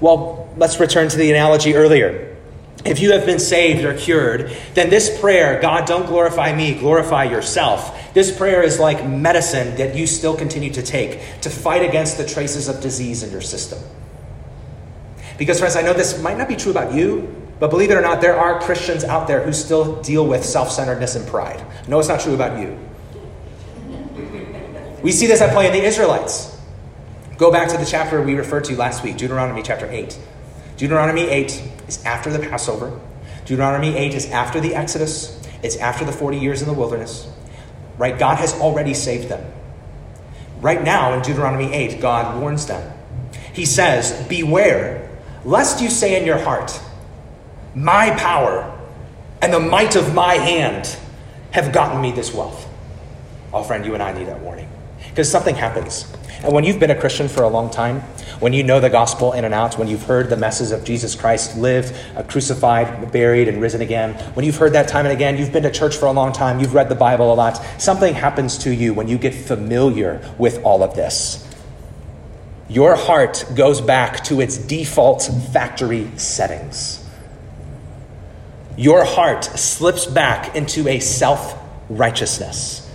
Well, 0.00 0.52
let's 0.58 0.78
return 0.78 1.08
to 1.08 1.16
the 1.16 1.30
analogy 1.30 1.74
earlier. 1.74 2.35
If 2.86 3.00
you 3.00 3.12
have 3.12 3.26
been 3.26 3.40
saved 3.40 3.84
or 3.84 3.94
cured, 3.94 4.56
then 4.74 4.90
this 4.90 5.20
prayer, 5.20 5.60
God, 5.60 5.86
don't 5.86 6.06
glorify 6.06 6.54
me, 6.54 6.74
glorify 6.74 7.24
yourself. 7.24 8.14
This 8.14 8.36
prayer 8.36 8.62
is 8.62 8.78
like 8.78 9.04
medicine 9.06 9.76
that 9.76 9.96
you 9.96 10.06
still 10.06 10.36
continue 10.36 10.72
to 10.72 10.82
take 10.82 11.40
to 11.40 11.50
fight 11.50 11.82
against 11.82 12.16
the 12.16 12.24
traces 12.24 12.68
of 12.68 12.80
disease 12.80 13.24
in 13.24 13.32
your 13.32 13.40
system. 13.40 13.80
Because, 15.36 15.58
friends, 15.58 15.74
I 15.74 15.82
know 15.82 15.92
this 15.92 16.22
might 16.22 16.38
not 16.38 16.48
be 16.48 16.54
true 16.54 16.70
about 16.70 16.94
you, 16.94 17.34
but 17.58 17.70
believe 17.70 17.90
it 17.90 17.94
or 17.94 18.02
not, 18.02 18.20
there 18.20 18.38
are 18.38 18.60
Christians 18.60 19.02
out 19.02 19.26
there 19.26 19.42
who 19.42 19.52
still 19.52 20.00
deal 20.02 20.26
with 20.26 20.44
self 20.44 20.70
centeredness 20.70 21.16
and 21.16 21.26
pride. 21.26 21.64
No, 21.88 21.98
it's 21.98 22.08
not 22.08 22.20
true 22.20 22.34
about 22.34 22.60
you. 22.60 22.78
We 25.02 25.12
see 25.12 25.26
this 25.26 25.40
at 25.40 25.52
play 25.52 25.66
in 25.66 25.72
the 25.72 25.82
Israelites. 25.82 26.56
Go 27.36 27.52
back 27.52 27.68
to 27.68 27.76
the 27.76 27.84
chapter 27.84 28.22
we 28.22 28.34
referred 28.34 28.64
to 28.64 28.76
last 28.76 29.02
week, 29.02 29.16
Deuteronomy 29.16 29.62
chapter 29.62 29.90
8. 29.90 30.18
Deuteronomy 30.76 31.28
8 31.28 31.75
is 31.88 32.04
after 32.04 32.30
the 32.30 32.38
Passover. 32.38 32.98
Deuteronomy 33.44 33.96
8 33.96 34.14
is 34.14 34.30
after 34.30 34.60
the 34.60 34.74
Exodus. 34.74 35.40
It's 35.62 35.76
after 35.76 36.04
the 36.04 36.12
40 36.12 36.38
years 36.38 36.62
in 36.62 36.68
the 36.68 36.74
wilderness. 36.74 37.30
Right? 37.98 38.18
God 38.18 38.38
has 38.38 38.54
already 38.54 38.94
saved 38.94 39.28
them. 39.28 39.52
Right 40.60 40.82
now 40.82 41.14
in 41.14 41.22
Deuteronomy 41.22 41.72
8, 41.72 42.00
God 42.00 42.40
warns 42.40 42.66
them. 42.66 42.92
He 43.52 43.64
says, 43.64 44.26
Beware, 44.28 45.08
lest 45.44 45.80
you 45.80 45.90
say 45.90 46.18
in 46.18 46.26
your 46.26 46.38
heart, 46.38 46.78
My 47.74 48.10
power 48.16 48.72
and 49.40 49.52
the 49.52 49.60
might 49.60 49.96
of 49.96 50.14
my 50.14 50.34
hand 50.34 50.96
have 51.52 51.72
gotten 51.72 52.00
me 52.00 52.12
this 52.12 52.34
wealth. 52.34 52.68
Oh, 53.52 53.62
friend, 53.62 53.84
you 53.84 53.94
and 53.94 54.02
I 54.02 54.12
need 54.12 54.26
that 54.28 54.40
warning. 54.40 54.68
Because 55.16 55.30
something 55.30 55.54
happens. 55.54 56.04
And 56.42 56.52
when 56.52 56.64
you've 56.64 56.78
been 56.78 56.90
a 56.90 57.00
Christian 57.00 57.26
for 57.26 57.42
a 57.42 57.48
long 57.48 57.70
time, 57.70 58.00
when 58.38 58.52
you 58.52 58.62
know 58.62 58.80
the 58.80 58.90
gospel 58.90 59.32
in 59.32 59.46
and 59.46 59.54
out, 59.54 59.78
when 59.78 59.88
you've 59.88 60.02
heard 60.02 60.28
the 60.28 60.36
message 60.36 60.78
of 60.78 60.84
Jesus 60.84 61.14
Christ 61.14 61.56
lived, 61.56 61.94
uh, 62.14 62.22
crucified, 62.24 63.12
buried, 63.12 63.48
and 63.48 63.58
risen 63.58 63.80
again, 63.80 64.12
when 64.34 64.44
you've 64.44 64.58
heard 64.58 64.74
that 64.74 64.88
time 64.88 65.06
and 65.06 65.14
again, 65.14 65.38
you've 65.38 65.54
been 65.54 65.62
to 65.62 65.70
church 65.70 65.96
for 65.96 66.04
a 66.04 66.12
long 66.12 66.34
time, 66.34 66.60
you've 66.60 66.74
read 66.74 66.90
the 66.90 66.94
Bible 66.94 67.32
a 67.32 67.34
lot, 67.34 67.56
something 67.80 68.12
happens 68.12 68.58
to 68.58 68.74
you 68.74 68.92
when 68.92 69.08
you 69.08 69.16
get 69.16 69.32
familiar 69.32 70.20
with 70.36 70.62
all 70.64 70.82
of 70.82 70.94
this. 70.94 71.50
Your 72.68 72.94
heart 72.94 73.42
goes 73.56 73.80
back 73.80 74.22
to 74.24 74.42
its 74.42 74.58
default 74.58 75.30
factory 75.50 76.10
settings. 76.18 77.02
Your 78.76 79.06
heart 79.06 79.44
slips 79.44 80.04
back 80.04 80.54
into 80.54 80.86
a 80.88 81.00
self 81.00 81.58
righteousness. 81.88 82.85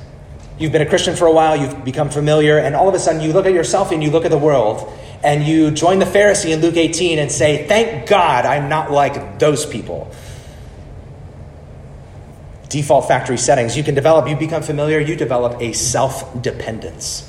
You've 0.61 0.71
been 0.71 0.83
a 0.83 0.89
Christian 0.89 1.15
for 1.15 1.25
a 1.25 1.31
while, 1.31 1.57
you've 1.57 1.83
become 1.83 2.11
familiar, 2.11 2.59
and 2.59 2.75
all 2.75 2.87
of 2.87 2.93
a 2.93 2.99
sudden 2.99 3.19
you 3.19 3.33
look 3.33 3.47
at 3.47 3.53
yourself 3.53 3.91
and 3.91 4.03
you 4.03 4.11
look 4.11 4.25
at 4.25 4.31
the 4.31 4.37
world, 4.37 4.93
and 5.23 5.43
you 5.43 5.71
join 5.71 5.97
the 5.97 6.05
Pharisee 6.05 6.51
in 6.51 6.61
Luke 6.61 6.77
18 6.77 7.17
and 7.17 7.31
say, 7.31 7.67
Thank 7.67 8.07
God 8.07 8.45
I'm 8.45 8.69
not 8.69 8.91
like 8.91 9.39
those 9.39 9.65
people. 9.65 10.11
Default 12.69 13.07
factory 13.07 13.39
settings. 13.39 13.75
You 13.75 13.83
can 13.83 13.95
develop, 13.95 14.29
you 14.29 14.35
become 14.35 14.61
familiar, 14.61 14.99
you 14.99 15.15
develop 15.15 15.59
a 15.59 15.73
self 15.73 16.39
dependence. 16.43 17.27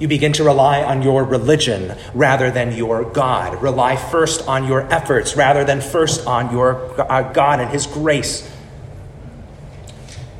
You 0.00 0.08
begin 0.08 0.32
to 0.32 0.44
rely 0.44 0.82
on 0.82 1.02
your 1.02 1.22
religion 1.22 1.94
rather 2.14 2.50
than 2.50 2.72
your 2.72 3.04
God. 3.04 3.62
Rely 3.62 3.96
first 3.96 4.48
on 4.48 4.66
your 4.66 4.90
efforts 4.90 5.36
rather 5.36 5.64
than 5.64 5.82
first 5.82 6.26
on 6.26 6.50
your 6.50 6.98
uh, 7.12 7.30
God 7.30 7.60
and 7.60 7.70
His 7.70 7.86
grace. 7.86 8.50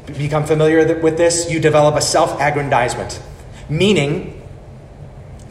Become 0.06 0.44
familiar 0.44 1.00
with 1.00 1.16
this, 1.16 1.50
you 1.50 1.60
develop 1.60 1.94
a 1.94 2.02
self 2.02 2.38
aggrandizement, 2.40 3.22
meaning 3.68 4.42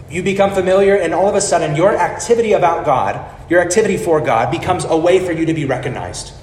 you 0.09 0.21
become 0.21 0.51
familiar, 0.51 0.95
and 0.95 1.11
all 1.11 1.27
of 1.27 1.33
a 1.33 1.41
sudden, 1.41 1.75
your 1.75 1.97
activity 1.97 2.53
about 2.53 2.85
God, 2.85 3.19
your 3.49 3.61
activity 3.61 3.97
for 3.97 4.21
God, 4.21 4.51
becomes 4.51 4.85
a 4.85 4.95
way 4.95 5.25
for 5.25 5.31
you 5.31 5.47
to 5.47 5.53
be 5.55 5.65
recognized. 5.65 6.33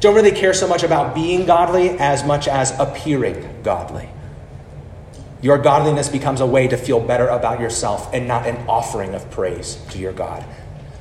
Don't 0.00 0.14
really 0.14 0.30
care 0.30 0.52
so 0.52 0.68
much 0.68 0.82
about 0.82 1.14
being 1.14 1.46
godly 1.46 1.90
as 1.98 2.22
much 2.22 2.48
as 2.48 2.78
appearing 2.78 3.62
godly. 3.62 4.10
Your 5.40 5.56
godliness 5.56 6.10
becomes 6.10 6.42
a 6.42 6.46
way 6.46 6.68
to 6.68 6.76
feel 6.76 7.00
better 7.00 7.28
about 7.28 7.60
yourself 7.60 8.12
and 8.12 8.28
not 8.28 8.46
an 8.46 8.56
offering 8.68 9.14
of 9.14 9.30
praise 9.30 9.76
to 9.90 9.98
your 9.98 10.12
God. 10.12 10.44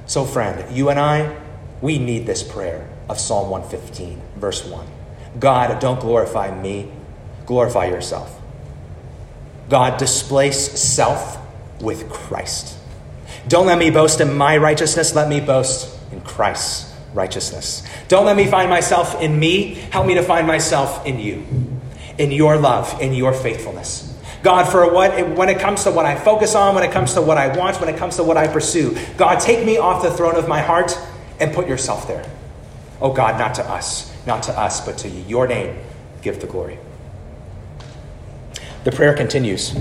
So, 0.06 0.24
friend, 0.24 0.76
you 0.76 0.90
and 0.90 1.00
I, 1.00 1.36
we 1.82 1.98
need 1.98 2.26
this 2.26 2.42
prayer 2.42 2.88
of 3.10 3.20
Psalm 3.20 3.50
115, 3.50 4.22
verse 4.38 4.64
1. 4.64 4.95
God, 5.40 5.80
don't 5.80 6.00
glorify 6.00 6.56
me, 6.60 6.92
glorify 7.46 7.86
yourself. 7.86 8.42
God, 9.70 9.98
displace 9.98 10.80
self 10.80 11.38
with 11.82 12.10
Christ. 12.10 12.78
Don't 13.48 13.66
let 13.68 13.78
me 13.78 13.90
boast 13.90 14.22
in 14.22 14.36
my 14.36 14.58
righteousness, 14.58 15.16
let 15.16 15.30
me 15.30 15.40
boast 15.40 15.98
in 16.12 16.22
Christ's 16.22 16.94
righteousness. 17.14 17.84
Don't 18.08 18.26
let 18.26 18.36
me 18.36 18.46
find 18.46 18.70
myself 18.70 19.22
in 19.22 19.40
me, 19.40 19.76
help 19.92 20.06
me 20.06 20.16
to 20.16 20.24
find 20.24 20.46
myself 20.48 21.06
in 21.06 21.20
you, 21.20 21.46
in 22.18 22.32
your 22.32 22.58
love, 22.58 23.02
in 23.02 23.14
your 23.14 23.34
faithfulness. 23.34 24.12
God, 24.44 24.66
for 24.72 24.94
what 24.94 25.36
when 25.36 25.50
it 25.50 25.60
comes 25.60 25.84
to 25.86 25.92
what 25.92 26.06
I 26.06 26.16
focus 26.16 26.54
on, 26.54 26.76
when 26.76 26.84
it 26.84 26.92
comes 26.92 27.16
to 27.16 27.22
what 27.22 27.38
I 27.38 27.58
want, 27.58 27.80
when 27.80 27.90
it 27.90 27.98
comes 27.98 28.18
to 28.18 28.24
what 28.24 28.38
I 28.38 28.48
pursue, 28.48 28.96
God, 29.18 29.40
take 29.40 29.66
me 29.66 29.78
off 29.78 30.04
the 30.04 30.12
throne 30.12 30.36
of 30.36 30.48
my 30.48 30.62
heart 30.62 30.96
and 31.40 31.54
put 31.54 31.68
yourself 31.68 32.08
there. 32.08 32.24
Oh 33.02 33.12
God, 33.12 33.40
not 33.40 33.56
to 33.56 33.64
us, 33.68 34.15
not 34.26 34.44
to 34.44 34.60
us, 34.60 34.86
but 34.86 34.98
to 35.00 35.10
you. 35.10 35.24
Your 35.28 35.48
name, 35.48 35.78
give 36.22 36.42
the 36.42 36.48
glory. 36.48 36.80
The 38.84 38.92
prayer 38.92 39.14
continues. 39.16 39.76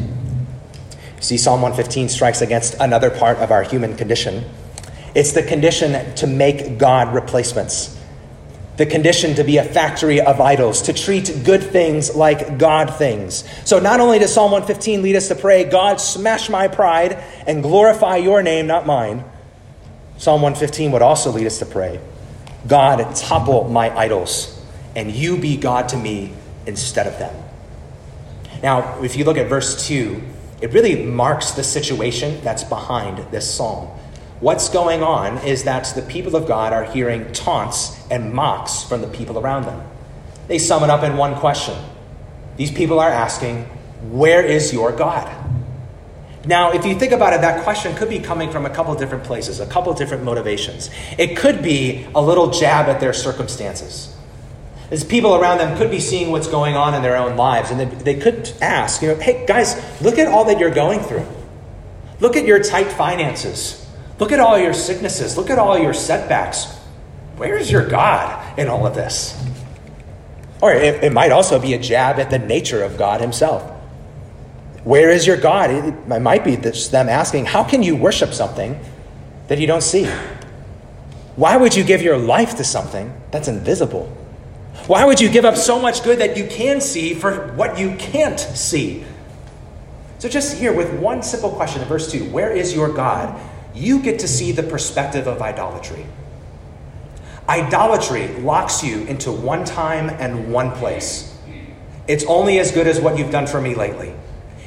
See, 1.21 1.37
Psalm 1.37 1.63
115 1.63 2.09
strikes 2.09 2.43
against 2.43 2.75
another 2.81 3.11
part 3.11 3.39
of 3.39 3.51
our 3.51 3.63
human 3.63 3.97
condition. 3.97 4.45
It's 5.15 5.33
the 5.33 5.43
condition 5.43 6.15
to 6.17 6.27
make 6.27 6.77
God 6.79 7.15
replacements, 7.15 7.99
the 8.77 8.85
condition 8.85 9.35
to 9.37 9.45
be 9.45 9.59
a 9.59 9.65
factory 9.65 10.21
of 10.21 10.41
idols, 10.41 10.83
to 10.83 10.93
treat 10.93 11.43
good 11.45 11.63
things 11.63 12.15
like 12.15 12.59
God 12.59 12.95
things. 12.95 13.45
So, 13.65 13.79
not 13.79 14.01
only 14.01 14.19
does 14.19 14.35
Psalm 14.35 14.51
115 14.51 15.03
lead 15.03 15.17
us 15.17 15.29
to 15.29 15.35
pray, 15.35 15.65
God, 15.65 16.01
smash 16.01 16.51
my 16.51 16.69
pride 16.69 17.23
and 17.47 17.63
glorify 17.63 18.17
your 18.17 18.43
name, 18.43 18.67
not 18.67 18.87
mine, 18.87 19.25
Psalm 20.19 20.43
115 20.43 20.93
would 20.93 21.03
also 21.03 21.31
lead 21.31 21.47
us 21.47 21.59
to 21.59 21.67
pray, 21.67 22.01
God, 22.67 23.15
topple 23.15 23.69
my 23.69 23.95
idols, 23.97 24.61
and 24.97 25.13
you 25.13 25.37
be 25.39 25.57
God 25.57 25.89
to 25.91 25.97
me 25.97 26.33
instead 26.67 27.07
of 27.07 27.19
them. 27.19 27.35
Now, 28.63 29.03
if 29.03 29.17
you 29.17 29.25
look 29.25 29.37
at 29.37 29.49
verse 29.49 29.87
2, 29.87 30.23
it 30.63 30.73
really 30.73 31.05
marks 31.05 31.51
the 31.51 31.65
situation 31.65 32.43
that's 32.43 32.65
behind 32.65 33.19
this 33.31 33.53
psalm. 33.53 33.89
What's 34.41 34.69
going 34.69 35.03
on 35.03 35.39
is 35.39 35.65
that 35.65 35.93
the 35.95 36.03
people 36.03 36.37
of 36.37 36.47
God 36.49 36.73
are 36.73 36.85
hearing 36.85 37.33
taunts 37.33 37.99
and 38.11 38.33
mocks 38.33 38.83
from 38.83 39.01
the 39.01 39.09
people 39.09 39.39
around 39.39 39.65
them. 39.65 39.83
They 40.49 40.59
sum 40.59 40.83
it 40.83 40.91
up 40.91 41.03
in 41.03 41.17
one 41.17 41.35
question. 41.37 41.77
These 42.57 42.71
people 42.71 42.99
are 43.01 43.09
asking, 43.09 43.65
Where 44.11 44.43
is 44.43 44.73
your 44.73 44.93
God? 44.93 45.29
Now, 46.47 46.73
if 46.73 46.85
you 46.85 46.95
think 46.99 47.13
about 47.13 47.33
it, 47.33 47.41
that 47.41 47.65
question 47.65 47.95
could 47.97 48.11
be 48.11 48.19
coming 48.19 48.51
from 48.51 48.67
a 48.67 48.71
couple 48.71 48.95
different 48.95 49.25
places, 49.25 49.61
a 49.61 49.67
couple 49.67 49.95
different 49.95 50.25
motivations. 50.25 50.91
It 51.17 51.37
could 51.37 51.63
be 51.63 52.07
a 52.15 52.21
little 52.21 52.51
jab 52.51 52.89
at 52.89 53.01
their 53.01 53.15
circumstances. 53.15 54.15
As 54.91 55.03
people 55.03 55.35
around 55.35 55.59
them 55.59 55.77
could 55.79 55.91
be 55.91 56.01
seeing 56.01 56.31
what's 56.31 56.47
going 56.47 56.77
on 56.77 56.95
in 56.95 57.03
their 57.03 57.17
own 57.17 57.37
lives, 57.37 57.71
and 57.71 57.81
they, 57.81 58.15
they 58.15 58.21
could 58.21 58.53
ask, 58.61 59.01
you 59.01 59.09
know, 59.09 59.17
hey, 59.17 59.47
guys, 59.47 59.75
look 60.03 60.19
at 60.19 60.29
all 60.29 60.45
that 60.45 60.59
you're 60.59 60.75
going 60.75 61.01
through. 61.01 61.27
Look 62.21 62.37
at 62.37 62.45
your 62.45 62.63
tight 62.63 62.93
finances. 62.93 63.87
Look 64.19 64.31
at 64.31 64.39
all 64.39 64.59
your 64.59 64.75
sicknesses. 64.75 65.37
Look 65.37 65.51
at 65.51 65.59
all 65.59 65.79
your 65.79 65.95
setbacks. 65.95 66.67
Where's 67.37 67.71
your 67.71 67.89
God 67.89 68.59
in 68.59 68.69
all 68.69 68.87
of 68.87 68.95
this? 68.95 69.43
Or 70.61 70.73
it, 70.73 71.03
it 71.03 71.13
might 71.13 71.33
also 71.33 71.59
be 71.59 71.75
a 71.75 71.79
jab 71.79 72.21
at 72.21 72.31
the 72.31 72.39
nature 72.39 72.83
of 72.83 72.97
God 72.97 73.21
Himself. 73.21 73.74
Where 74.85 75.11
is 75.11 75.27
your 75.27 75.39
God? 75.39 75.71
It 75.71 76.21
might 76.21 76.45
be 76.45 76.57
this, 76.57 76.89
them 76.89 77.09
asking, 77.09 77.47
How 77.47 77.65
can 77.65 77.83
you 77.83 77.97
worship 77.97 78.35
something 78.35 78.79
that 79.49 79.59
you 79.59 79.67
don't 79.67 79.83
see? 79.83 80.05
Why 81.37 81.57
would 81.57 81.75
you 81.75 81.83
give 81.83 82.03
your 82.03 82.19
life 82.19 82.57
to 82.57 82.65
something 82.65 83.13
that's 83.31 83.49
invisible? 83.49 84.07
Why 84.87 85.05
would 85.05 85.21
you 85.21 85.31
give 85.31 85.45
up 85.45 85.57
so 85.57 85.81
much 85.81 86.05
good 86.05 86.19
that 86.19 86.37
you 86.37 86.47
can 86.47 86.81
see 86.81 87.15
for 87.15 87.53
what 87.55 87.79
you 87.79 87.97
can't 87.97 88.39
see? 88.39 89.05
So, 90.19 90.29
just 90.29 90.57
here 90.57 90.73
with 90.73 90.93
one 91.01 91.23
simple 91.23 91.51
question 91.51 91.83
in 91.83 91.89
verse 91.89 92.11
2 92.13 92.31
Where 92.31 92.53
is 92.53 92.75
your 92.75 92.93
God? 92.93 93.41
You 93.75 94.01
get 94.01 94.21
to 94.21 94.29
see 94.29 94.53
the 94.53 94.63
perspective 94.63 95.27
of 95.27 95.43
idolatry. 95.43 96.07
Idolatry 97.49 98.29
locks 98.39 98.85
you 98.85 99.03
into 99.05 99.33
one 99.33 99.65
time 99.65 100.11
and 100.11 100.53
one 100.53 100.71
place. 100.73 101.37
It's 102.07 102.25
only 102.25 102.59
as 102.59 102.71
good 102.71 102.87
as 102.87 103.01
what 103.01 103.19
you've 103.19 103.33
done 103.33 103.47
for 103.47 103.61
me 103.61 103.75
lately. 103.75 104.15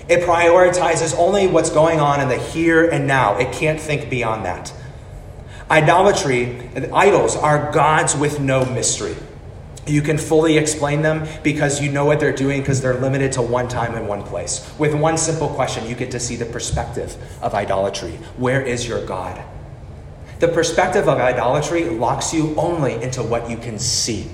It 0.09 0.23
prioritizes 0.23 1.17
only 1.17 1.47
what's 1.47 1.69
going 1.69 1.99
on 1.99 2.21
in 2.21 2.29
the 2.29 2.37
here 2.37 2.89
and 2.89 3.07
now. 3.07 3.37
It 3.37 3.51
can't 3.51 3.79
think 3.79 4.09
beyond 4.09 4.45
that. 4.45 4.73
Idolatry, 5.69 6.69
idols 6.93 7.35
are 7.35 7.71
gods 7.73 8.15
with 8.15 8.39
no 8.39 8.63
mystery. 8.65 9.15
You 9.85 10.01
can 10.01 10.17
fully 10.17 10.57
explain 10.57 11.01
them 11.01 11.27
because 11.43 11.81
you 11.81 11.91
know 11.91 12.05
what 12.05 12.19
they're 12.19 12.35
doing 12.35 12.61
because 12.61 12.81
they're 12.81 12.99
limited 12.99 13.33
to 13.33 13.41
one 13.41 13.67
time 13.67 13.95
and 13.95 14.07
one 14.07 14.23
place. 14.23 14.69
With 14.77 14.93
one 14.93 15.17
simple 15.17 15.49
question, 15.49 15.87
you 15.87 15.95
get 15.95 16.11
to 16.11 16.19
see 16.19 16.35
the 16.35 16.45
perspective 16.45 17.15
of 17.41 17.53
idolatry. 17.53 18.11
Where 18.37 18.61
is 18.61 18.87
your 18.87 19.05
God? 19.05 19.43
The 20.39 20.47
perspective 20.47 21.07
of 21.07 21.17
idolatry 21.17 21.85
locks 21.85 22.33
you 22.33 22.53
only 22.55 23.01
into 23.01 23.23
what 23.23 23.49
you 23.49 23.57
can 23.57 23.79
see. 23.79 24.29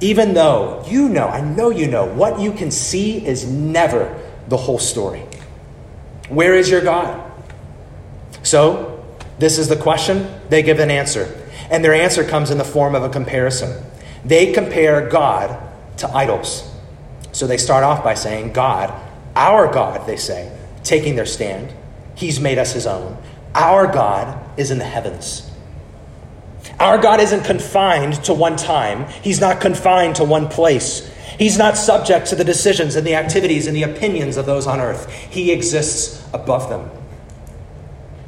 Even 0.00 0.34
though 0.34 0.84
you 0.86 1.08
know, 1.08 1.28
I 1.28 1.40
know 1.40 1.70
you 1.70 1.86
know, 1.86 2.06
what 2.06 2.40
you 2.40 2.52
can 2.52 2.70
see 2.70 3.24
is 3.24 3.46
never 3.46 4.18
the 4.48 4.56
whole 4.56 4.78
story. 4.78 5.22
Where 6.28 6.54
is 6.54 6.70
your 6.70 6.80
God? 6.80 7.30
So, 8.42 9.04
this 9.38 9.58
is 9.58 9.68
the 9.68 9.76
question. 9.76 10.32
They 10.48 10.62
give 10.62 10.78
an 10.78 10.90
answer. 10.90 11.36
And 11.70 11.84
their 11.84 11.94
answer 11.94 12.24
comes 12.24 12.50
in 12.50 12.58
the 12.58 12.64
form 12.64 12.94
of 12.94 13.02
a 13.02 13.08
comparison. 13.08 13.84
They 14.24 14.52
compare 14.52 15.08
God 15.08 15.58
to 15.98 16.08
idols. 16.08 16.70
So 17.32 17.46
they 17.46 17.56
start 17.56 17.84
off 17.84 18.02
by 18.02 18.14
saying, 18.14 18.52
God, 18.52 18.92
our 19.36 19.72
God, 19.72 20.06
they 20.06 20.16
say, 20.16 20.56
taking 20.82 21.14
their 21.14 21.26
stand. 21.26 21.72
He's 22.14 22.40
made 22.40 22.58
us 22.58 22.72
his 22.72 22.86
own. 22.86 23.16
Our 23.54 23.86
God 23.86 24.38
is 24.58 24.70
in 24.70 24.78
the 24.78 24.84
heavens. 24.84 25.49
Our 26.80 26.96
God 26.96 27.20
isn't 27.20 27.44
confined 27.44 28.24
to 28.24 28.32
one 28.32 28.56
time, 28.56 29.06
He's 29.22 29.40
not 29.40 29.60
confined 29.60 30.16
to 30.16 30.24
one 30.24 30.48
place. 30.48 31.06
He's 31.38 31.56
not 31.56 31.76
subject 31.76 32.26
to 32.28 32.36
the 32.36 32.44
decisions 32.44 32.96
and 32.96 33.06
the 33.06 33.14
activities 33.14 33.66
and 33.66 33.74
the 33.74 33.84
opinions 33.84 34.36
of 34.36 34.44
those 34.44 34.66
on 34.66 34.80
earth. 34.80 35.10
He 35.10 35.52
exists 35.52 36.26
above 36.34 36.68
them. 36.68 36.90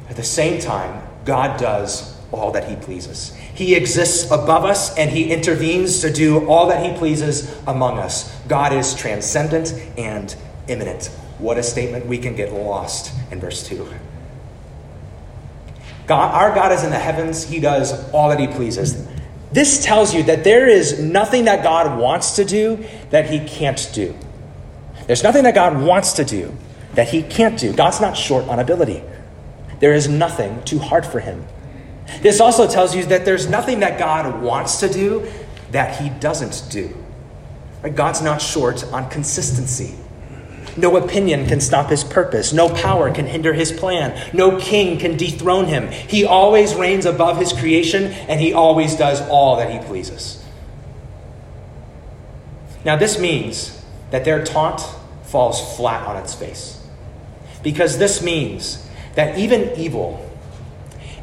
At 0.09 0.15
the 0.15 0.23
same 0.23 0.59
time, 0.59 1.07
God 1.25 1.59
does 1.59 2.17
all 2.31 2.51
that 2.51 2.69
He 2.69 2.75
pleases. 2.75 3.35
He 3.53 3.75
exists 3.75 4.25
above 4.31 4.65
us 4.65 4.97
and 4.97 5.11
He 5.11 5.31
intervenes 5.31 6.01
to 6.01 6.11
do 6.11 6.47
all 6.47 6.67
that 6.69 6.83
He 6.83 6.97
pleases 6.97 7.55
among 7.67 7.99
us. 7.99 8.35
God 8.47 8.73
is 8.73 8.95
transcendent 8.95 9.73
and 9.97 10.35
immanent. 10.67 11.07
What 11.37 11.57
a 11.57 11.63
statement 11.63 12.07
we 12.07 12.17
can 12.17 12.35
get 12.35 12.51
lost 12.51 13.13
in 13.31 13.39
verse 13.39 13.67
2. 13.67 13.87
God, 16.07 16.33
our 16.33 16.53
God 16.53 16.71
is 16.71 16.83
in 16.83 16.89
the 16.89 16.99
heavens, 16.99 17.43
He 17.43 17.59
does 17.59 18.09
all 18.11 18.29
that 18.29 18.39
He 18.39 18.47
pleases. 18.47 19.07
This 19.51 19.83
tells 19.83 20.13
you 20.13 20.23
that 20.23 20.43
there 20.43 20.67
is 20.67 20.99
nothing 20.99 21.45
that 21.45 21.63
God 21.63 21.99
wants 21.99 22.35
to 22.37 22.45
do 22.45 22.83
that 23.11 23.29
He 23.29 23.39
can't 23.39 23.89
do. 23.93 24.15
There's 25.07 25.23
nothing 25.23 25.43
that 25.43 25.55
God 25.55 25.81
wants 25.81 26.13
to 26.13 26.25
do 26.25 26.55
that 26.95 27.09
He 27.09 27.21
can't 27.21 27.57
do. 27.57 27.73
God's 27.73 28.01
not 28.01 28.17
short 28.17 28.47
on 28.47 28.59
ability. 28.59 29.03
There 29.79 29.93
is 29.93 30.07
nothing 30.07 30.63
too 30.63 30.79
hard 30.79 31.05
for 31.05 31.19
Him. 31.19 31.45
This 32.21 32.39
also 32.39 32.67
tells 32.67 32.95
you 32.95 33.05
that 33.05 33.25
there's 33.25 33.47
nothing 33.47 33.79
that 33.81 33.99
God 33.99 34.41
wants 34.41 34.79
to 34.79 34.89
do 34.89 35.31
that 35.71 36.01
He 36.01 36.09
doesn't 36.09 36.71
do. 36.71 36.95
God's 37.95 38.21
not 38.21 38.41
short 38.41 38.83
on 38.93 39.09
consistency. 39.09 39.95
No 40.75 40.97
opinion 40.97 41.45
can 41.45 41.61
stop 41.61 41.89
his 41.89 42.03
purpose. 42.03 42.51
No 42.53 42.69
power 42.69 43.13
can 43.13 43.27
hinder 43.27 43.53
his 43.53 43.71
plan. 43.71 44.19
No 44.33 44.59
king 44.59 44.97
can 44.97 45.17
dethrone 45.17 45.65
him. 45.65 45.91
He 45.91 46.25
always 46.25 46.73
reigns 46.75 47.05
above 47.05 47.37
his 47.37 47.53
creation, 47.53 48.05
and 48.05 48.39
he 48.39 48.53
always 48.53 48.95
does 48.95 49.21
all 49.29 49.57
that 49.57 49.71
he 49.71 49.79
pleases. 49.87 50.43
Now, 52.83 52.95
this 52.95 53.19
means 53.19 53.81
that 54.11 54.25
their 54.25 54.43
taunt 54.43 54.81
falls 55.23 55.75
flat 55.77 56.07
on 56.07 56.17
its 56.17 56.33
face. 56.33 56.79
Because 57.61 57.97
this 57.97 58.21
means 58.21 58.87
that 59.15 59.37
even 59.37 59.71
evil 59.77 60.29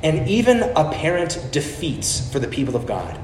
and 0.02 0.26
even 0.28 0.62
apparent 0.74 1.48
defeats 1.50 2.30
for 2.32 2.38
the 2.38 2.48
people 2.48 2.76
of 2.76 2.86
God, 2.86 3.20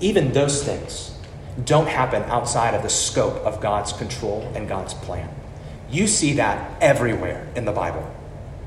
even 0.00 0.32
those 0.32 0.62
things, 0.62 1.18
don't 1.64 1.88
happen 1.88 2.22
outside 2.24 2.74
of 2.74 2.82
the 2.82 2.88
scope 2.88 3.34
of 3.44 3.60
God's 3.60 3.92
control 3.92 4.50
and 4.54 4.68
God's 4.68 4.94
plan. 4.94 5.28
You 5.90 6.06
see 6.06 6.34
that 6.34 6.82
everywhere 6.82 7.46
in 7.56 7.64
the 7.64 7.72
Bible. 7.72 8.14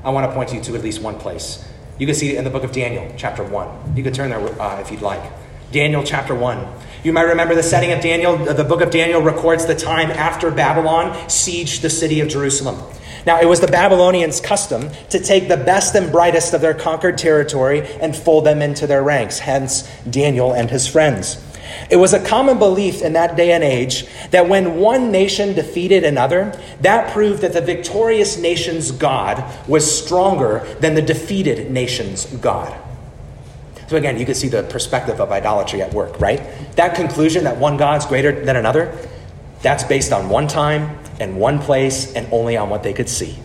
I 0.04 0.10
want 0.10 0.28
to 0.28 0.34
point 0.34 0.52
you 0.52 0.60
to 0.62 0.74
at 0.74 0.82
least 0.82 1.00
one 1.00 1.18
place. 1.18 1.64
You 1.98 2.06
can 2.06 2.16
see 2.16 2.30
it 2.30 2.38
in 2.38 2.44
the 2.44 2.50
book 2.50 2.64
of 2.64 2.72
Daniel, 2.72 3.12
chapter 3.16 3.44
1. 3.44 3.96
You 3.96 4.02
can 4.02 4.12
turn 4.12 4.30
there 4.30 4.60
uh, 4.60 4.80
if 4.80 4.90
you'd 4.90 5.02
like. 5.02 5.22
Daniel 5.70 6.02
chapter 6.02 6.34
1. 6.34 6.66
You 7.04 7.12
might 7.12 7.22
remember 7.22 7.54
the 7.54 7.62
setting 7.62 7.92
of 7.92 8.00
Daniel. 8.00 8.36
The 8.36 8.64
book 8.64 8.80
of 8.80 8.90
Daniel 8.90 9.22
records 9.22 9.66
the 9.66 9.74
time 9.74 10.10
after 10.10 10.50
Babylon 10.50 11.12
sieged 11.28 11.80
the 11.80 11.90
city 11.90 12.20
of 12.20 12.28
Jerusalem. 12.28 12.80
Now, 13.24 13.40
it 13.40 13.46
was 13.46 13.60
the 13.60 13.68
Babylonians' 13.68 14.40
custom 14.40 14.90
to 15.10 15.20
take 15.20 15.46
the 15.46 15.56
best 15.56 15.94
and 15.94 16.10
brightest 16.10 16.54
of 16.54 16.60
their 16.60 16.74
conquered 16.74 17.18
territory 17.18 17.86
and 18.00 18.16
fold 18.16 18.44
them 18.44 18.60
into 18.60 18.86
their 18.88 19.02
ranks, 19.02 19.38
hence 19.38 19.88
Daniel 20.10 20.52
and 20.52 20.70
his 20.70 20.88
friends. 20.88 21.40
It 21.90 21.96
was 21.96 22.12
a 22.12 22.24
common 22.24 22.58
belief 22.58 23.02
in 23.02 23.12
that 23.14 23.36
day 23.36 23.52
and 23.52 23.62
age 23.64 24.06
that 24.30 24.48
when 24.48 24.76
one 24.76 25.10
nation 25.10 25.54
defeated 25.54 26.04
another, 26.04 26.58
that 26.80 27.12
proved 27.12 27.42
that 27.42 27.52
the 27.52 27.60
victorious 27.60 28.38
nation's 28.38 28.90
God 28.90 29.44
was 29.68 30.04
stronger 30.04 30.66
than 30.80 30.94
the 30.94 31.02
defeated 31.02 31.70
nation's 31.70 32.26
God. 32.26 32.78
So 33.88 33.96
again, 33.96 34.18
you 34.18 34.24
can 34.24 34.34
see 34.34 34.48
the 34.48 34.62
perspective 34.62 35.20
of 35.20 35.30
idolatry 35.30 35.82
at 35.82 35.92
work, 35.92 36.18
right? 36.18 36.40
That 36.76 36.94
conclusion 36.94 37.44
that 37.44 37.58
one 37.58 37.76
God's 37.76 38.06
greater 38.06 38.44
than 38.44 38.56
another, 38.56 38.96
that's 39.60 39.84
based 39.84 40.12
on 40.12 40.30
one 40.30 40.48
time 40.48 40.98
and 41.20 41.38
one 41.38 41.58
place 41.58 42.12
and 42.14 42.26
only 42.32 42.56
on 42.56 42.70
what 42.70 42.82
they 42.82 42.94
could 42.94 43.08
see. 43.08 43.38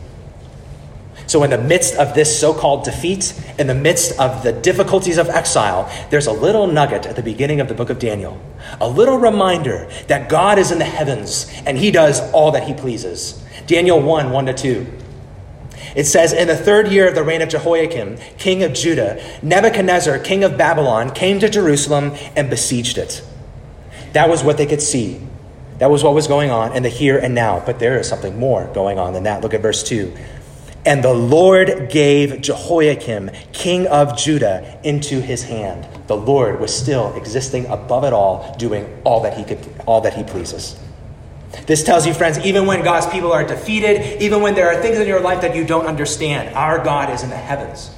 So, 1.28 1.44
in 1.44 1.50
the 1.50 1.58
midst 1.58 1.96
of 1.96 2.14
this 2.14 2.40
so 2.40 2.54
called 2.54 2.86
defeat, 2.86 3.34
in 3.60 3.68
the 3.68 3.76
midst 3.76 4.18
of 4.18 4.44
the 4.44 4.54
difficulties 4.54 5.18
of 5.18 5.28
exile, 5.28 5.92
there's 6.10 6.28
a 6.28 6.32
little 6.32 6.68
nugget 6.68 7.06
at 7.06 7.18
the 7.18 7.24
beginning 7.24 7.60
of 7.60 7.68
the 7.68 7.74
book 7.74 7.90
of 7.90 8.00
Daniel, 8.00 8.42
a 8.80 8.88
little 8.88 9.18
reminder 9.18 9.90
that 10.08 10.30
God 10.30 10.58
is 10.58 10.72
in 10.72 10.80
the 10.80 10.86
heavens 10.86 11.52
and 11.66 11.78
he 11.78 11.92
does 11.92 12.22
all 12.32 12.52
that 12.52 12.64
he 12.64 12.74
pleases. 12.74 13.44
Daniel 13.68 14.02
1 14.02 14.32
1 14.32 14.46
to 14.46 14.54
2. 14.54 14.88
It 15.96 16.06
says, 16.06 16.32
In 16.32 16.48
the 16.48 16.56
third 16.56 16.88
year 16.90 17.10
of 17.10 17.16
the 17.16 17.24
reign 17.24 17.42
of 17.42 17.50
Jehoiakim, 17.50 18.18
king 18.38 18.64
of 18.64 18.74
Judah, 18.74 19.22
Nebuchadnezzar, 19.42 20.20
king 20.20 20.44
of 20.44 20.58
Babylon, 20.58 21.12
came 21.12 21.40
to 21.40 21.50
Jerusalem 21.50 22.16
and 22.36 22.50
besieged 22.50 22.98
it. 22.98 23.22
That 24.14 24.30
was 24.30 24.44
what 24.44 24.58
they 24.58 24.66
could 24.66 24.82
see. 24.82 25.22
That 25.80 25.92
was 25.92 26.04
what 26.04 26.14
was 26.14 26.28
going 26.28 26.50
on 26.50 26.74
in 26.74 26.84
the 26.84 26.90
here 26.90 27.18
and 27.18 27.36
now. 27.36 27.62
But 27.66 27.80
there 27.80 28.00
is 28.00 28.08
something 28.08 28.40
more 28.40 28.68
going 28.74 28.98
on 28.98 29.14
than 29.14 29.24
that. 29.24 29.42
Look 29.42 29.54
at 29.54 29.62
verse 29.62 29.84
2. 29.84 30.16
And 30.88 31.04
the 31.04 31.14
Lord 31.14 31.90
gave 31.90 32.42
Jehoiakim, 32.42 33.32
king 33.52 33.88
of 33.88 34.18
Judah, 34.18 34.80
into 34.86 35.20
his 35.20 35.44
hand. 35.44 35.86
The 36.08 36.16
Lord 36.16 36.62
was 36.62 36.74
still 36.74 37.14
existing 37.18 37.66
above 37.66 38.06
it 38.06 38.14
all, 38.14 38.56
doing 38.58 39.02
all 39.04 39.20
that 39.24 39.38
he 39.38 39.44
could, 39.44 39.60
all 39.86 40.00
that 40.00 40.14
he 40.14 40.24
pleases. 40.24 40.80
This 41.66 41.84
tells 41.84 42.08
you, 42.08 42.14
friends, 42.14 42.40
even 42.40 42.68
when 42.68 42.86
God's 42.86 43.06
people 43.08 43.34
are 43.34 43.44
defeated, 43.44 44.22
even 44.22 44.42
when 44.42 44.56
there 44.56 44.72
are 44.72 44.82
things 44.82 44.98
in 44.98 45.10
your 45.10 45.20
life 45.20 45.42
that 45.42 45.58
you 45.58 45.66
don't 45.66 45.86
understand, 45.86 46.56
our 46.56 46.82
God 46.82 47.14
is 47.14 47.22
in 47.22 47.32
the 47.32 47.36
heavens. 47.36 47.94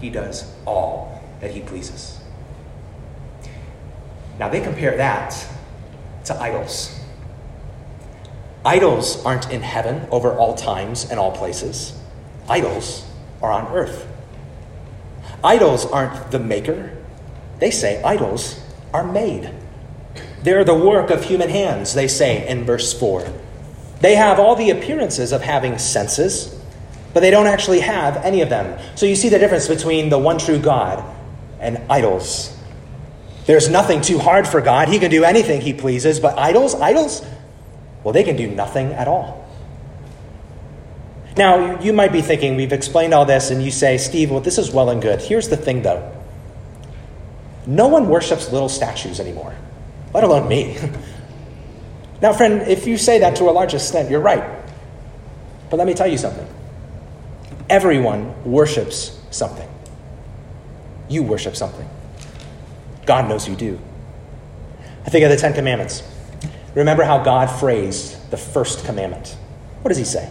He 0.00 0.10
does 0.10 0.52
all 0.66 1.22
that 1.40 1.52
he 1.52 1.60
pleases. 1.60 2.18
Now 4.40 4.48
they 4.48 4.60
compare 4.60 4.96
that 4.96 5.36
to 6.24 6.34
idols. 6.34 6.98
Idols 8.64 9.24
aren't 9.24 9.52
in 9.52 9.62
heaven 9.62 10.08
over 10.10 10.36
all 10.36 10.56
times 10.56 11.08
and 11.08 11.20
all 11.20 11.30
places. 11.30 12.00
Idols 12.48 13.06
are 13.42 13.52
on 13.52 13.72
earth. 13.74 14.06
Idols 15.42 15.86
aren't 15.86 16.30
the 16.30 16.38
maker. 16.38 16.96
They 17.58 17.70
say 17.70 18.02
idols 18.02 18.60
are 18.92 19.04
made. 19.04 19.50
They're 20.42 20.64
the 20.64 20.74
work 20.74 21.10
of 21.10 21.24
human 21.24 21.48
hands, 21.48 21.94
they 21.94 22.08
say 22.08 22.46
in 22.46 22.64
verse 22.64 22.98
4. 22.98 23.26
They 24.00 24.16
have 24.16 24.38
all 24.38 24.56
the 24.56 24.70
appearances 24.70 25.32
of 25.32 25.42
having 25.42 25.78
senses, 25.78 26.58
but 27.14 27.20
they 27.20 27.30
don't 27.30 27.46
actually 27.46 27.80
have 27.80 28.18
any 28.18 28.42
of 28.42 28.50
them. 28.50 28.78
So 28.96 29.06
you 29.06 29.16
see 29.16 29.28
the 29.30 29.38
difference 29.38 29.68
between 29.68 30.10
the 30.10 30.18
one 30.18 30.38
true 30.38 30.58
God 30.58 31.02
and 31.60 31.80
idols. 31.88 32.54
There's 33.46 33.68
nothing 33.68 34.00
too 34.00 34.18
hard 34.18 34.46
for 34.48 34.60
God. 34.60 34.88
He 34.88 34.98
can 34.98 35.10
do 35.10 35.24
anything 35.24 35.60
he 35.60 35.72
pleases, 35.72 36.20
but 36.20 36.38
idols, 36.38 36.74
idols, 36.74 37.24
well, 38.02 38.12
they 38.12 38.24
can 38.24 38.36
do 38.36 38.48
nothing 38.48 38.92
at 38.92 39.08
all. 39.08 39.43
Now, 41.36 41.80
you 41.80 41.92
might 41.92 42.12
be 42.12 42.22
thinking, 42.22 42.56
we've 42.56 42.72
explained 42.72 43.12
all 43.12 43.24
this, 43.24 43.50
and 43.50 43.62
you 43.62 43.70
say, 43.70 43.98
Steve, 43.98 44.30
well, 44.30 44.40
this 44.40 44.56
is 44.56 44.70
well 44.70 44.90
and 44.90 45.02
good. 45.02 45.20
Here's 45.20 45.48
the 45.48 45.56
thing, 45.56 45.82
though 45.82 46.12
no 47.66 47.88
one 47.88 48.08
worships 48.08 48.52
little 48.52 48.68
statues 48.68 49.20
anymore, 49.20 49.54
let 50.12 50.22
alone 50.22 50.48
me. 50.48 50.76
now, 52.22 52.32
friend, 52.32 52.68
if 52.68 52.86
you 52.86 52.98
say 52.98 53.20
that 53.20 53.36
to 53.36 53.44
a 53.44 53.52
large 53.52 53.74
extent, 53.74 54.10
you're 54.10 54.20
right. 54.20 54.44
But 55.70 55.78
let 55.78 55.86
me 55.86 55.94
tell 55.94 56.06
you 56.06 56.18
something 56.18 56.46
everyone 57.70 58.44
worships 58.44 59.18
something. 59.30 59.68
You 61.08 61.22
worship 61.22 61.56
something. 61.56 61.88
God 63.06 63.28
knows 63.28 63.48
you 63.48 63.56
do. 63.56 63.80
I 65.06 65.10
think 65.10 65.24
of 65.24 65.30
the 65.30 65.36
Ten 65.36 65.54
Commandments. 65.54 66.02
Remember 66.74 67.04
how 67.04 67.22
God 67.22 67.46
phrased 67.46 68.30
the 68.30 68.36
first 68.36 68.84
commandment. 68.84 69.36
What 69.82 69.88
does 69.88 69.98
he 69.98 70.04
say? 70.04 70.30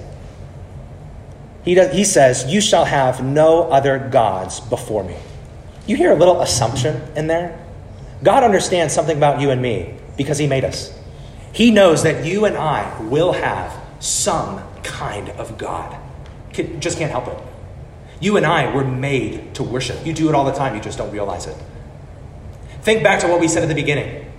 He, 1.63 1.75
does, 1.75 1.93
he 1.93 2.03
says, 2.03 2.45
You 2.45 2.61
shall 2.61 2.85
have 2.85 3.23
no 3.23 3.63
other 3.63 3.99
gods 3.99 4.59
before 4.59 5.03
me. 5.03 5.15
You 5.85 5.95
hear 5.95 6.11
a 6.11 6.15
little 6.15 6.41
assumption 6.41 7.01
in 7.15 7.27
there? 7.27 7.59
God 8.21 8.43
understands 8.43 8.93
something 8.93 9.17
about 9.17 9.41
you 9.41 9.49
and 9.49 9.61
me 9.61 9.95
because 10.17 10.37
he 10.37 10.47
made 10.47 10.63
us. 10.63 10.97
He 11.51 11.71
knows 11.71 12.03
that 12.03 12.25
you 12.25 12.45
and 12.45 12.57
I 12.57 13.01
will 13.01 13.33
have 13.33 13.73
some 13.99 14.61
kind 14.83 15.29
of 15.29 15.57
God. 15.57 15.97
Just 16.51 16.97
can't 16.97 17.11
help 17.11 17.27
it. 17.27 17.37
You 18.19 18.37
and 18.37 18.45
I 18.45 18.73
were 18.73 18.85
made 18.85 19.55
to 19.55 19.63
worship. 19.63 20.05
You 20.05 20.13
do 20.13 20.29
it 20.29 20.35
all 20.35 20.45
the 20.45 20.53
time, 20.53 20.75
you 20.75 20.81
just 20.81 20.97
don't 20.97 21.11
realize 21.11 21.45
it. 21.47 21.57
Think 22.81 23.03
back 23.03 23.19
to 23.21 23.27
what 23.27 23.39
we 23.39 23.47
said 23.47 23.63
at 23.63 23.69
the 23.69 23.75
beginning. 23.75 24.31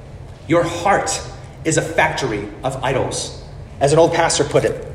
Your 0.48 0.64
heart 0.64 1.20
is 1.64 1.76
a 1.76 1.82
factory 1.82 2.48
of 2.62 2.82
idols. 2.82 3.42
As 3.80 3.92
an 3.92 3.98
old 3.98 4.14
pastor 4.14 4.44
put 4.44 4.64
it, 4.64 4.93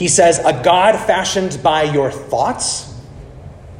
he 0.00 0.08
says, 0.08 0.38
A 0.38 0.58
God 0.64 0.96
fashioned 0.96 1.62
by 1.62 1.82
your 1.82 2.10
thoughts 2.10 2.90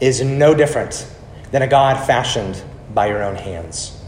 is 0.00 0.20
no 0.20 0.54
different 0.54 1.10
than 1.50 1.62
a 1.62 1.66
God 1.66 2.06
fashioned 2.06 2.62
by 2.92 3.06
your 3.06 3.22
own 3.22 3.36
hands. 3.36 3.98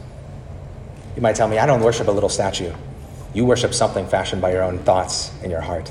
You 1.16 1.22
might 1.22 1.36
tell 1.36 1.48
me, 1.48 1.56
I 1.56 1.64
don't 1.64 1.80
worship 1.80 2.08
a 2.08 2.10
little 2.10 2.28
statue. 2.28 2.70
You 3.32 3.46
worship 3.46 3.72
something 3.72 4.06
fashioned 4.06 4.42
by 4.42 4.52
your 4.52 4.62
own 4.62 4.80
thoughts 4.80 5.32
in 5.42 5.50
your 5.50 5.62
heart. 5.62 5.90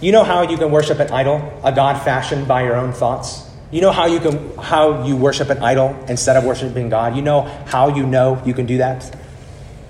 You 0.00 0.10
know 0.10 0.24
how 0.24 0.40
you 0.40 0.56
can 0.56 0.70
worship 0.70 1.00
an 1.00 1.10
idol, 1.10 1.52
a 1.62 1.70
God 1.70 2.02
fashioned 2.02 2.48
by 2.48 2.62
your 2.62 2.76
own 2.76 2.94
thoughts? 2.94 3.46
You 3.70 3.82
know 3.82 3.92
how 3.92 4.06
you 4.06 4.20
can 4.20 4.56
how 4.56 5.04
you 5.04 5.18
worship 5.18 5.50
an 5.50 5.58
idol 5.58 5.94
instead 6.08 6.38
of 6.38 6.44
worshiping 6.44 6.88
God? 6.88 7.14
You 7.14 7.20
know 7.20 7.42
how 7.66 7.94
you 7.94 8.06
know 8.06 8.40
you 8.46 8.54
can 8.54 8.64
do 8.64 8.78
that? 8.78 9.14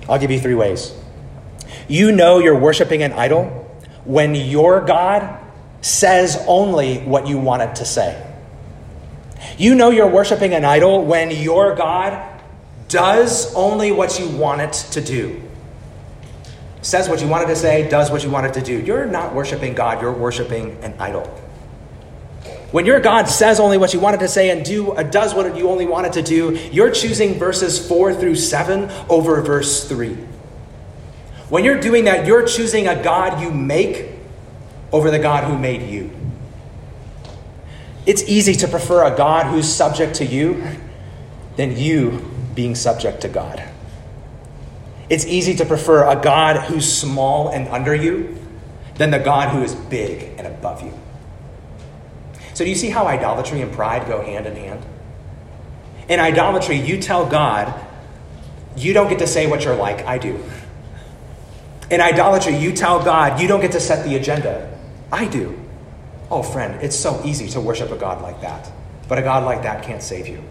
I'll 0.09 0.19
give 0.19 0.33
you 0.33 0.41
three 0.41 0.57
ways. 0.57 0.93
You 1.87 2.11
know 2.11 2.41
you're 2.41 2.59
worshiping 2.59 3.05
an 3.05 3.13
idol 3.13 3.62
when 4.05 4.35
your 4.35 4.81
God 4.81 5.39
says 5.81 6.43
only 6.47 6.99
what 6.99 7.27
you 7.27 7.39
want 7.39 7.63
it 7.63 7.77
to 7.77 7.85
say. 7.85 8.29
You 9.59 9.75
know 9.75 9.91
you're 9.91 10.09
worshiping 10.09 10.55
an 10.55 10.65
idol 10.65 11.05
when 11.05 11.31
your 11.31 11.75
God 11.75 12.41
does 12.89 13.55
only 13.55 13.91
what 13.91 14.19
you 14.19 14.29
want 14.29 14.61
it 14.61 14.73
to 14.93 15.01
do. 15.01 15.41
Says 16.83 17.09
what 17.09 17.21
you 17.21 17.29
wanted 17.29 17.47
to 17.47 17.57
say, 17.57 17.89
does 17.89 18.11
what 18.11 18.25
you 18.25 18.31
wanted 18.31 18.55
to 18.55 18.63
do. 18.63 18.81
You're 18.81 19.07
not 19.07 19.35
worshiping 19.35 19.75
God, 19.75 20.01
you're 20.01 20.13
worshiping 20.13 20.77
an 20.83 20.95
idol. 20.99 21.23
When 22.73 22.87
your 22.87 23.01
God 23.01 23.29
says 23.29 23.61
only 23.61 23.77
what 23.77 23.93
you 23.93 24.01
wanted 24.01 24.21
to 24.21 24.29
say 24.29 24.51
and 24.51 24.65
do 24.65 24.93
uh, 24.93 25.03
does 25.03 25.35
what 25.35 25.57
you 25.57 25.69
only 25.69 25.87
wanted 25.87 26.15
to 26.15 26.23
do, 26.23 26.59
you're 26.73 26.91
choosing 26.91 27.35
verses 27.35 27.87
4 27.87 28.15
through 28.15 28.37
7 28.37 28.91
over 29.11 29.43
verse 29.43 29.87
3. 29.89 30.17
When 31.53 31.67
you're 31.67 31.79
doing 31.79 32.07
that, 32.07 32.27
you're 32.27 32.47
choosing 32.47 32.89
a 32.89 33.03
God 33.03 33.43
you 33.43 33.51
make 33.51 34.09
over 34.91 35.11
the 35.11 35.19
God 35.19 35.45
who 35.45 35.59
made 35.59 35.83
you. 35.83 36.11
It's 38.07 38.23
easy 38.23 38.55
to 38.55 38.69
prefer 38.69 39.05
a 39.05 39.15
God 39.15 39.53
who's 39.53 39.71
subject 39.71 40.15
to 40.15 40.25
you 40.25 40.67
than 41.57 41.77
you 41.77 42.27
being 42.55 42.75
subject 42.75 43.21
to 43.21 43.29
God. 43.29 43.63
It's 45.11 45.27
easy 45.27 45.55
to 45.57 45.67
prefer 45.67 46.09
a 46.09 46.17
God 46.17 46.57
who's 46.71 46.91
small 46.91 47.51
and 47.51 47.69
under 47.69 47.95
you 47.95 48.39
than 48.95 49.11
the 49.11 49.19
God 49.19 49.51
who 49.51 49.63
is 49.63 49.75
big 49.75 50.39
and 50.39 50.47
above 50.47 50.83
you. 50.83 50.99
So, 52.55 52.65
do 52.65 52.71
you 52.71 52.77
see 52.77 52.89
how 52.89 53.07
idolatry 53.07 53.61
and 53.61 53.71
pride 53.71 54.09
go 54.09 54.23
hand 54.23 54.47
in 54.47 54.57
hand? 54.57 54.87
In 56.09 56.19
idolatry, 56.19 56.77
you 56.77 56.97
tell 56.97 57.27
God, 57.27 57.79
you 58.75 58.95
don't 58.95 59.11
get 59.11 59.19
to 59.19 59.27
say 59.27 59.47
what 59.47 59.67
you're 59.67 59.77
like, 59.77 60.07
I 60.07 60.17
do. 60.17 60.43
In 61.93 62.01
idolatry, 62.01 62.57
you 62.57 62.73
tell 62.73 63.05
God, 63.05 63.39
you 63.39 63.47
don't 63.47 63.61
get 63.61 63.73
to 63.73 63.81
set 63.81 64.07
the 64.07 64.17
agenda. 64.17 64.77
I 65.13 65.27
do. 65.27 65.61
Oh, 66.31 66.43
friend, 66.43 66.83
it's 66.83 66.97
so 66.97 67.21
easy 67.23 67.51
to 67.51 67.61
worship 67.61 67.91
a 67.91 67.97
God 67.97 68.23
like 68.23 68.41
that. 68.41 68.73
But 69.09 69.19
a 69.19 69.23
God 69.23 69.45
like 69.45 69.63
that 69.65 69.85
can't 69.85 70.03
save 70.03 70.27
you. 70.27 70.43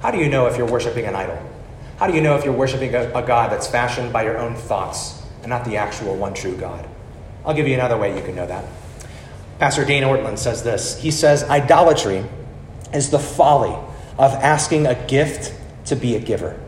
How 0.00 0.10
do 0.10 0.16
you 0.16 0.30
know 0.30 0.46
if 0.46 0.56
you're 0.56 0.66
worshiping 0.66 1.04
an 1.04 1.14
idol? 1.14 1.38
How 1.98 2.06
do 2.06 2.14
you 2.14 2.22
know 2.22 2.36
if 2.36 2.44
you're 2.46 2.54
worshiping 2.54 2.94
a, 2.94 3.02
a 3.12 3.20
God 3.20 3.52
that's 3.52 3.66
fashioned 3.66 4.14
by 4.14 4.24
your 4.24 4.38
own 4.38 4.54
thoughts 4.54 5.22
and 5.42 5.50
not 5.50 5.66
the 5.66 5.76
actual 5.76 6.16
one 6.16 6.32
true 6.32 6.56
God? 6.56 6.88
I'll 7.44 7.52
give 7.52 7.68
you 7.68 7.74
another 7.74 7.98
way 7.98 8.16
you 8.16 8.24
can 8.24 8.34
know 8.34 8.46
that. 8.46 8.64
Pastor 9.58 9.84
Dane 9.84 10.04
Ortlund 10.04 10.38
says 10.38 10.62
this 10.62 10.98
He 10.98 11.10
says, 11.10 11.44
Idolatry 11.44 12.24
is 12.94 13.10
the 13.10 13.18
folly 13.18 13.76
of 14.16 14.32
asking 14.32 14.86
a 14.86 14.94
gift 15.06 15.54
to 15.84 15.96
be 15.96 16.16
a 16.16 16.18
giver. 16.18 16.58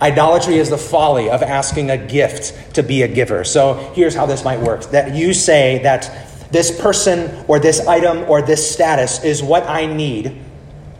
Idolatry 0.00 0.56
is 0.58 0.68
the 0.68 0.78
folly 0.78 1.30
of 1.30 1.42
asking 1.42 1.90
a 1.90 1.96
gift 1.96 2.74
to 2.74 2.82
be 2.82 3.02
a 3.02 3.08
giver. 3.08 3.44
So 3.44 3.92
here's 3.94 4.14
how 4.14 4.26
this 4.26 4.44
might 4.44 4.60
work 4.60 4.90
that 4.90 5.14
you 5.14 5.32
say 5.32 5.80
that 5.82 6.10
this 6.50 6.78
person 6.80 7.44
or 7.48 7.58
this 7.58 7.86
item 7.86 8.28
or 8.28 8.42
this 8.42 8.70
status 8.70 9.24
is 9.24 9.42
what 9.42 9.64
I 9.64 9.86
need 9.86 10.38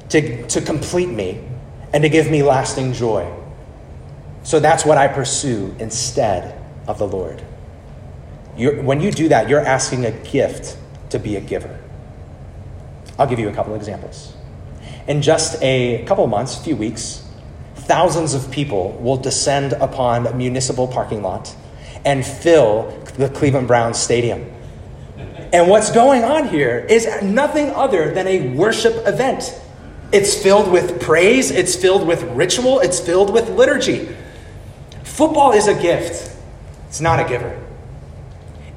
to, 0.09 0.46
to 0.46 0.61
complete 0.61 1.09
me 1.09 1.44
and 1.92 2.02
to 2.02 2.09
give 2.09 2.30
me 2.30 2.42
lasting 2.42 2.94
joy. 2.94 3.30
So 4.42 4.61
that's 4.61 4.85
what 4.85 4.96
I 4.96 5.09
pursue 5.09 5.74
instead 5.78 6.59
of 6.87 6.98
the 6.98 7.06
Lord. 7.06 7.42
You're, 8.56 8.82
when 8.82 9.00
you 9.00 9.11
do 9.11 9.28
that, 9.28 9.48
you're 9.48 9.61
asking 9.61 10.06
a 10.06 10.12
gift 10.12 10.78
to 11.11 11.18
be 11.18 11.37
a 11.37 11.40
giver. 11.40 11.80
I'll 13.18 13.26
give 13.26 13.38
you 13.38 13.48
a 13.48 13.52
couple 13.52 13.74
examples. 13.74 14.35
In 15.06 15.20
just 15.20 15.62
a 15.62 16.04
couple 16.06 16.26
months, 16.26 16.59
a 16.59 16.62
few 16.62 16.76
weeks, 16.76 17.26
thousands 17.87 18.35
of 18.35 18.51
people 18.51 18.92
will 19.01 19.16
descend 19.16 19.72
upon 19.75 20.27
a 20.27 20.35
municipal 20.35 20.88
parking 20.88 21.22
lot 21.22 21.55
and 22.05 22.27
fill 22.27 22.90
the 23.16 23.29
Cleveland 23.29 23.68
Browns 23.68 23.99
stadium. 23.99 24.44
And 25.53 25.68
what's 25.68 25.92
going 25.92 26.25
on 26.25 26.49
here 26.49 26.85
is 26.88 27.07
nothing 27.22 27.70
other 27.70 28.12
than 28.12 28.27
a 28.27 28.49
worship 28.55 29.07
event. 29.07 29.59
It's 30.12 30.35
filled 30.40 30.70
with 30.70 31.01
praise, 31.01 31.51
it's 31.51 31.75
filled 31.75 32.07
with 32.07 32.22
ritual, 32.22 32.81
it's 32.81 33.01
filled 33.01 33.33
with 33.33 33.51
liturgy. 33.51 34.09
Football 35.05 35.53
is 35.53 35.68
a 35.68 35.75
gift, 35.75 36.37
it's 36.88 37.01
not 37.01 37.25
a 37.25 37.29
giver. 37.29 37.59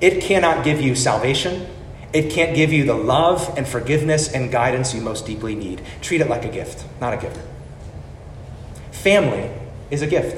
It 0.01 0.21
cannot 0.21 0.63
give 0.63 0.79
you 0.79 0.95
salvation. 0.95 1.67
It 2.13 2.31
can't 2.31 2.55
give 2.55 2.71
you 2.71 2.85
the 2.85 2.95
love 2.95 3.53
and 3.57 3.67
forgiveness 3.67 4.31
and 4.31 4.51
guidance 4.51 4.95
you 4.95 5.01
most 5.01 5.25
deeply 5.25 5.55
need. 5.55 5.81
Treat 6.01 6.21
it 6.21 6.29
like 6.29 6.45
a 6.45 6.49
gift, 6.49 6.85
not 6.99 7.13
a 7.13 7.17
giver. 7.17 7.41
Family 8.99 9.49
is 9.89 10.01
a 10.01 10.07
gift. 10.07 10.35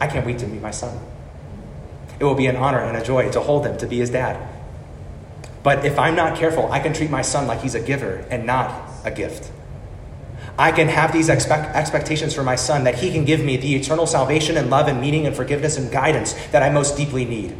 I 0.00 0.06
can't 0.06 0.24
wait 0.24 0.38
to 0.38 0.46
meet 0.46 0.62
my 0.62 0.70
son. 0.70 0.98
It 2.18 2.24
will 2.24 2.34
be 2.34 2.46
an 2.46 2.56
honor 2.56 2.78
and 2.78 2.96
a 2.96 3.04
joy 3.04 3.30
to 3.32 3.40
hold 3.40 3.66
him, 3.66 3.76
to 3.78 3.86
be 3.86 3.98
his 3.98 4.08
dad. 4.08 4.48
But 5.62 5.84
if 5.84 5.98
I'm 5.98 6.16
not 6.16 6.38
careful, 6.38 6.72
I 6.72 6.80
can 6.80 6.94
treat 6.94 7.10
my 7.10 7.20
son 7.20 7.46
like 7.46 7.60
he's 7.60 7.74
a 7.74 7.80
giver 7.80 8.26
and 8.30 8.46
not 8.46 8.90
a 9.04 9.10
gift. 9.10 9.52
I 10.58 10.72
can 10.72 10.88
have 10.88 11.12
these 11.12 11.28
expect- 11.28 11.76
expectations 11.76 12.34
for 12.34 12.42
my 12.42 12.56
son 12.56 12.84
that 12.84 12.94
he 12.94 13.12
can 13.12 13.26
give 13.26 13.44
me 13.44 13.58
the 13.58 13.74
eternal 13.74 14.06
salvation 14.06 14.56
and 14.56 14.70
love 14.70 14.88
and 14.88 14.98
meaning 14.98 15.26
and 15.26 15.36
forgiveness 15.36 15.76
and 15.76 15.92
guidance 15.92 16.32
that 16.52 16.62
I 16.62 16.70
most 16.70 16.96
deeply 16.96 17.26
need. 17.26 17.54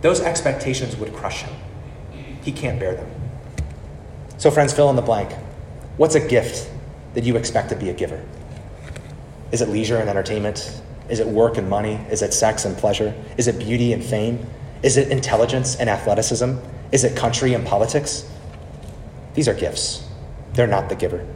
Those 0.00 0.20
expectations 0.20 0.96
would 0.96 1.14
crush 1.14 1.42
him. 1.42 1.54
He 2.42 2.50
can't 2.50 2.80
bear 2.80 2.96
them. 2.96 3.08
So, 4.38 4.50
friends, 4.50 4.72
fill 4.72 4.90
in 4.90 4.96
the 4.96 5.02
blank. 5.02 5.32
What's 5.96 6.16
a 6.16 6.28
gift 6.28 6.68
that 7.14 7.24
you 7.24 7.36
expect 7.36 7.70
to 7.70 7.76
be 7.76 7.90
a 7.90 7.94
giver? 7.94 8.22
Is 9.52 9.60
it 9.60 9.68
leisure 9.68 9.98
and 9.98 10.08
entertainment? 10.08 10.80
Is 11.08 11.20
it 11.20 11.26
work 11.26 11.58
and 11.58 11.68
money? 11.68 11.94
Is 12.10 12.22
it 12.22 12.34
sex 12.34 12.64
and 12.64 12.76
pleasure? 12.76 13.14
Is 13.36 13.46
it 13.46 13.58
beauty 13.58 13.92
and 13.92 14.04
fame? 14.04 14.46
Is 14.82 14.96
it 14.96 15.08
intelligence 15.10 15.76
and 15.76 15.88
athleticism? 15.88 16.56
Is 16.92 17.04
it 17.04 17.16
country 17.16 17.54
and 17.54 17.66
politics? 17.66 18.28
These 19.34 19.48
are 19.48 19.54
gifts. 19.54 20.06
They're 20.52 20.66
not 20.66 20.88
the 20.88 20.94
giver. 20.94 21.26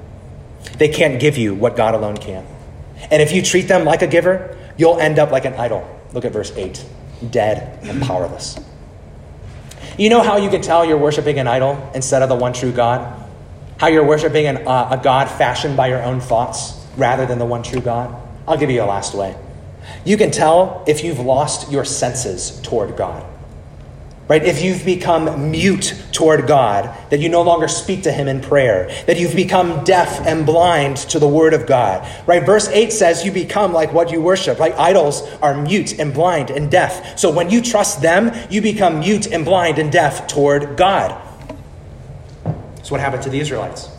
They 0.79 0.89
can't 0.89 1.21
give 1.21 1.37
you 1.37 1.55
what 1.55 1.77
God 1.77 1.95
alone 1.95 2.17
can. 2.17 2.47
And 3.11 3.23
if 3.23 3.33
you 3.33 3.43
treat 3.43 3.69
them 3.69 3.85
like 3.85 4.03
a 4.03 4.07
giver, 4.07 4.57
you'll 4.77 4.99
end 4.99 5.19
up 5.19 5.31
like 5.31 5.45
an 5.45 5.55
idol. 5.55 5.89
Look 6.13 6.25
at 6.25 6.33
verse 6.33 6.53
8 6.57 6.85
dead 7.31 7.85
and 7.85 8.01
powerless. 8.03 8.59
You 9.99 10.09
know 10.11 10.23
how 10.23 10.37
you 10.37 10.49
can 10.51 10.63
tell 10.63 10.85
you're 10.85 10.99
worshiping 10.99 11.41
an 11.41 11.49
idol 11.49 11.91
instead 11.95 12.23
of 12.23 12.29
the 12.29 12.37
one 12.37 12.53
true 12.53 12.71
God? 12.71 13.18
How 13.79 13.87
you're 13.87 14.05
worshiping 14.05 14.47
an, 14.47 14.67
uh, 14.67 14.99
a 14.99 15.03
God 15.03 15.31
fashioned 15.31 15.77
by 15.77 15.89
your 15.89 16.03
own 16.03 16.21
thoughts 16.21 16.75
rather 16.97 17.27
than 17.27 17.39
the 17.39 17.47
one 17.47 17.63
true 17.63 17.81
God? 17.81 18.15
I'll 18.47 18.57
give 18.57 18.71
you 18.71 18.83
a 18.83 18.85
last 18.85 19.15
way. 19.15 19.37
You 20.05 20.17
can 20.17 20.33
tell 20.33 20.85
if 20.89 21.05
you've 21.05 21.21
lost 21.21 21.71
your 21.71 21.85
senses 21.85 22.61
toward 22.63 22.97
God. 22.97 23.25
Right? 24.27 24.45
If 24.45 24.63
you've 24.63 24.85
become 24.85 25.53
mute 25.53 25.95
toward 26.13 26.47
God, 26.47 26.95
that 27.11 27.21
you 27.21 27.31
no 27.31 27.41
longer 27.41 27.67
speak 27.67 28.03
to 28.03 28.13
Him 28.13 28.29
in 28.29 28.43
prayer, 28.43 28.89
that 29.07 29.19
you've 29.19 29.37
become 29.37 29.85
deaf 29.85 30.27
and 30.27 30.45
blind 30.45 30.99
to 30.99 31.19
the 31.19 31.29
Word 31.29 31.55
of 31.55 31.67
God. 31.67 32.07
Right? 32.27 32.45
Verse 32.45 32.69
8 32.69 32.93
says 32.93 33.25
you 33.25 33.33
become 33.33 33.73
like 33.73 33.93
what 33.93 34.11
you 34.11 34.21
worship. 34.21 34.59
like 34.59 34.75
Idols 34.75 35.23
are 35.41 35.59
mute 35.59 35.99
and 35.99 36.13
blind 36.13 36.51
and 36.51 36.71
deaf. 36.71 37.19
So 37.19 37.31
when 37.31 37.49
you 37.49 37.63
trust 37.63 38.03
them, 38.03 38.33
you 38.51 38.61
become 38.61 39.01
mute 39.01 39.29
and 39.29 39.47
blind 39.47 39.79
and 39.79 39.91
deaf 39.91 40.27
toward 40.27 40.77
God. 40.77 41.28
What 42.91 43.01
happened 43.01 43.23
to 43.25 43.31
the 43.31 43.41
Israelites. 43.41 43.91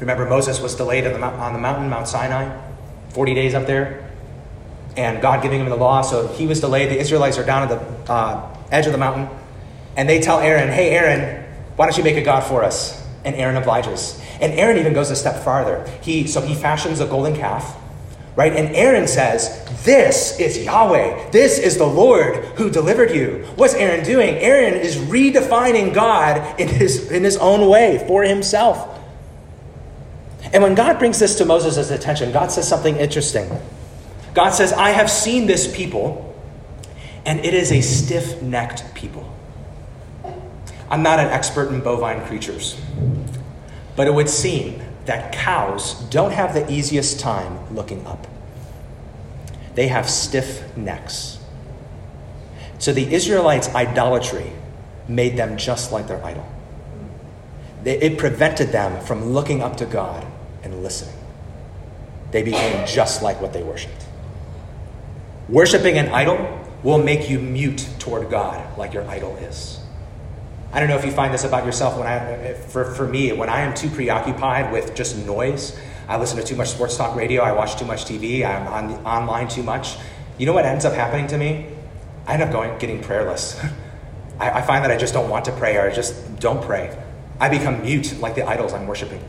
Remember, 0.00 0.26
Moses 0.26 0.60
was 0.60 0.74
delayed 0.74 1.06
on 1.06 1.20
the, 1.20 1.26
on 1.26 1.52
the 1.52 1.58
mountain, 1.58 1.88
Mount 1.88 2.08
Sinai, 2.08 2.54
40 3.10 3.34
days 3.34 3.54
up 3.54 3.66
there, 3.66 4.10
and 4.96 5.20
God 5.22 5.42
giving 5.42 5.60
him 5.60 5.68
the 5.68 5.76
law. 5.76 6.02
So 6.02 6.28
he 6.28 6.46
was 6.46 6.60
delayed. 6.60 6.90
The 6.90 6.98
Israelites 6.98 7.38
are 7.38 7.44
down 7.44 7.62
at 7.62 7.68
the 7.68 8.12
uh, 8.12 8.56
edge 8.70 8.86
of 8.86 8.92
the 8.92 8.98
mountain, 8.98 9.28
and 9.96 10.08
they 10.08 10.20
tell 10.20 10.40
Aaron, 10.40 10.70
Hey, 10.70 10.90
Aaron, 10.90 11.44
why 11.76 11.86
don't 11.86 11.96
you 11.96 12.04
make 12.04 12.16
a 12.16 12.22
God 12.22 12.40
for 12.40 12.64
us? 12.64 13.06
And 13.24 13.34
Aaron 13.34 13.56
obliges. 13.56 14.20
And 14.40 14.52
Aaron 14.52 14.78
even 14.78 14.92
goes 14.92 15.10
a 15.10 15.16
step 15.16 15.42
farther. 15.42 15.88
He, 16.02 16.26
so 16.26 16.40
he 16.40 16.54
fashions 16.54 17.00
a 17.00 17.06
golden 17.06 17.34
calf, 17.34 17.76
right? 18.36 18.52
And 18.52 18.76
Aaron 18.76 19.08
says, 19.08 19.64
This 19.84 20.38
is 20.38 20.62
Yahweh. 20.62 21.30
This 21.30 21.58
is 21.58 21.78
the 21.78 21.86
Lord 21.86 22.36
who 22.56 22.70
delivered 22.70 23.10
you. 23.10 23.46
What's 23.56 23.74
Aaron 23.74 24.04
doing? 24.04 24.36
Aaron 24.36 24.74
is 24.74 24.96
redefining 24.96 25.92
God 25.92 26.60
in 26.60 26.68
his, 26.68 27.10
in 27.10 27.24
his 27.24 27.36
own 27.38 27.68
way 27.68 28.04
for 28.06 28.22
himself. 28.22 28.92
And 30.52 30.62
when 30.62 30.74
God 30.74 30.98
brings 30.98 31.18
this 31.18 31.36
to 31.36 31.44
Moses' 31.44 31.90
attention, 31.90 32.30
God 32.30 32.52
says 32.52 32.68
something 32.68 32.96
interesting. 32.96 33.50
God 34.32 34.50
says, 34.50 34.72
I 34.72 34.90
have 34.90 35.10
seen 35.10 35.46
this 35.46 35.74
people 35.74 36.22
and 37.26 37.40
it 37.44 37.52
is 37.52 37.72
a 37.72 37.80
stiff 37.80 38.40
necked 38.40 38.94
people. 38.94 39.28
I'm 40.88 41.02
not 41.02 41.18
an 41.18 41.26
expert 41.26 41.68
in 41.70 41.80
bovine 41.80 42.24
creatures, 42.26 42.80
but 43.96 44.06
it 44.06 44.14
would 44.14 44.28
seem 44.28 44.80
that 45.06 45.32
cows 45.32 45.94
don't 46.10 46.32
have 46.32 46.54
the 46.54 46.70
easiest 46.70 47.20
time 47.20 47.74
looking 47.74 48.06
up. 48.06 48.26
They 49.74 49.88
have 49.88 50.08
stiff 50.08 50.76
necks. 50.76 51.38
So 52.78 52.92
the 52.92 53.14
Israelites' 53.14 53.68
idolatry 53.74 54.52
made 55.08 55.36
them 55.36 55.56
just 55.56 55.92
like 55.92 56.08
their 56.08 56.22
idol. 56.24 56.46
It 57.84 58.18
prevented 58.18 58.72
them 58.72 59.00
from 59.04 59.26
looking 59.26 59.62
up 59.62 59.76
to 59.76 59.86
God 59.86 60.26
and 60.62 60.82
listening. 60.82 61.14
They 62.32 62.42
became 62.42 62.84
just 62.86 63.22
like 63.22 63.40
what 63.40 63.52
they 63.52 63.62
worshiped. 63.62 64.04
Worshipping 65.48 65.96
an 65.96 66.08
idol 66.08 66.60
will 66.82 66.98
make 66.98 67.30
you 67.30 67.38
mute 67.38 67.88
toward 68.00 68.28
God 68.30 68.76
like 68.76 68.92
your 68.92 69.08
idol 69.08 69.36
is. 69.36 69.78
I 70.76 70.80
don't 70.80 70.90
know 70.90 70.98
if 70.98 71.06
you 71.06 71.10
find 71.10 71.32
this 71.32 71.44
about 71.44 71.64
yourself. 71.64 71.96
When 71.96 72.06
I, 72.06 72.52
for, 72.52 72.84
for 72.84 73.08
me, 73.08 73.32
when 73.32 73.48
I 73.48 73.62
am 73.62 73.72
too 73.72 73.88
preoccupied 73.88 74.70
with 74.70 74.94
just 74.94 75.16
noise, 75.16 75.74
I 76.06 76.18
listen 76.18 76.36
to 76.36 76.44
too 76.44 76.54
much 76.54 76.68
sports 76.68 76.98
talk 76.98 77.16
radio, 77.16 77.42
I 77.42 77.52
watch 77.52 77.78
too 77.78 77.86
much 77.86 78.04
TV, 78.04 78.44
I'm 78.44 78.68
on 78.68 79.06
online 79.06 79.48
too 79.48 79.62
much. 79.62 79.96
You 80.36 80.44
know 80.44 80.52
what 80.52 80.66
ends 80.66 80.84
up 80.84 80.92
happening 80.92 81.28
to 81.28 81.38
me? 81.38 81.68
I 82.26 82.34
end 82.34 82.42
up 82.42 82.52
going 82.52 82.78
getting 82.78 83.02
prayerless. 83.02 83.58
I, 84.38 84.50
I 84.50 84.62
find 84.66 84.84
that 84.84 84.90
I 84.90 84.98
just 84.98 85.14
don't 85.14 85.30
want 85.30 85.46
to 85.46 85.52
pray, 85.52 85.78
or 85.78 85.88
I 85.88 85.94
just 85.94 86.38
don't 86.40 86.62
pray. 86.62 86.94
I 87.40 87.48
become 87.48 87.80
mute 87.80 88.20
like 88.20 88.34
the 88.34 88.46
idols 88.46 88.74
I'm 88.74 88.86
worshiping. 88.86 89.26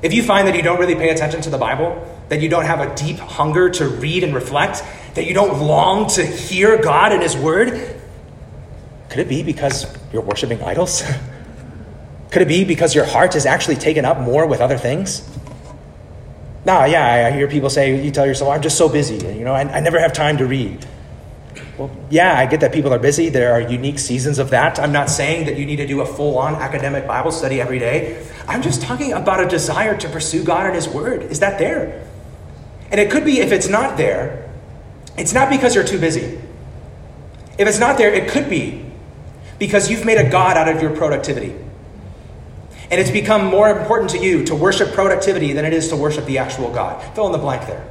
If 0.00 0.14
you 0.14 0.22
find 0.22 0.48
that 0.48 0.56
you 0.56 0.62
don't 0.62 0.80
really 0.80 0.94
pay 0.94 1.10
attention 1.10 1.42
to 1.42 1.50
the 1.50 1.58
Bible, 1.58 2.08
that 2.30 2.40
you 2.40 2.48
don't 2.48 2.64
have 2.64 2.80
a 2.80 2.94
deep 2.94 3.18
hunger 3.18 3.68
to 3.68 3.86
read 3.86 4.24
and 4.24 4.34
reflect, 4.34 4.82
that 5.12 5.26
you 5.26 5.34
don't 5.34 5.60
long 5.60 6.08
to 6.12 6.24
hear 6.24 6.80
God 6.80 7.12
and 7.12 7.22
His 7.22 7.36
Word? 7.36 7.91
Could 9.12 9.20
it 9.20 9.28
be 9.28 9.42
because 9.42 9.94
you're 10.10 10.22
worshiping 10.22 10.62
idols? 10.62 11.02
Could 12.30 12.40
it 12.40 12.48
be 12.48 12.64
because 12.64 12.94
your 12.94 13.04
heart 13.04 13.36
is 13.36 13.44
actually 13.44 13.76
taken 13.76 14.06
up 14.06 14.18
more 14.18 14.46
with 14.46 14.62
other 14.62 14.78
things? 14.78 15.28
Nah, 16.64 16.86
yeah, 16.86 17.26
I 17.26 17.30
hear 17.30 17.46
people 17.46 17.68
say, 17.68 18.02
you 18.02 18.10
tell 18.10 18.24
yourself, 18.24 18.50
I'm 18.50 18.62
just 18.62 18.78
so 18.78 18.88
busy, 18.88 19.16
you 19.36 19.44
know, 19.44 19.52
I, 19.52 19.64
I 19.64 19.80
never 19.80 20.00
have 20.00 20.14
time 20.14 20.38
to 20.38 20.46
read. 20.46 20.86
Well, 21.76 21.94
yeah, 22.08 22.38
I 22.38 22.46
get 22.46 22.60
that 22.60 22.72
people 22.72 22.94
are 22.94 22.98
busy. 22.98 23.28
There 23.28 23.52
are 23.52 23.60
unique 23.60 23.98
seasons 23.98 24.38
of 24.38 24.48
that. 24.48 24.78
I'm 24.78 24.92
not 24.92 25.10
saying 25.10 25.44
that 25.44 25.58
you 25.58 25.66
need 25.66 25.76
to 25.76 25.86
do 25.86 26.00
a 26.00 26.06
full 26.06 26.38
on 26.38 26.54
academic 26.54 27.06
Bible 27.06 27.32
study 27.32 27.60
every 27.60 27.78
day. 27.78 28.26
I'm 28.48 28.62
just 28.62 28.80
talking 28.80 29.12
about 29.12 29.40
a 29.40 29.46
desire 29.46 29.94
to 29.94 30.08
pursue 30.08 30.42
God 30.42 30.64
and 30.64 30.74
His 30.74 30.88
Word. 30.88 31.24
Is 31.24 31.40
that 31.40 31.58
there? 31.58 32.08
And 32.90 32.98
it 32.98 33.10
could 33.10 33.26
be 33.26 33.40
if 33.40 33.52
it's 33.52 33.68
not 33.68 33.98
there, 33.98 34.50
it's 35.18 35.34
not 35.34 35.50
because 35.50 35.74
you're 35.74 35.84
too 35.84 36.00
busy. 36.00 36.40
If 37.58 37.68
it's 37.68 37.78
not 37.78 37.98
there, 37.98 38.10
it 38.10 38.30
could 38.30 38.48
be 38.48 38.86
because 39.62 39.88
you've 39.88 40.04
made 40.04 40.18
a 40.18 40.28
God 40.28 40.56
out 40.56 40.66
of 40.66 40.82
your 40.82 40.90
productivity. 40.90 41.54
And 42.90 43.00
it's 43.00 43.12
become 43.12 43.46
more 43.46 43.70
important 43.70 44.10
to 44.10 44.18
you 44.18 44.44
to 44.46 44.56
worship 44.56 44.92
productivity 44.92 45.52
than 45.52 45.64
it 45.64 45.72
is 45.72 45.88
to 45.90 45.96
worship 45.96 46.26
the 46.26 46.38
actual 46.38 46.68
God. 46.72 47.00
Fill 47.14 47.26
in 47.26 47.32
the 47.32 47.38
blank 47.38 47.68
there. 47.68 47.88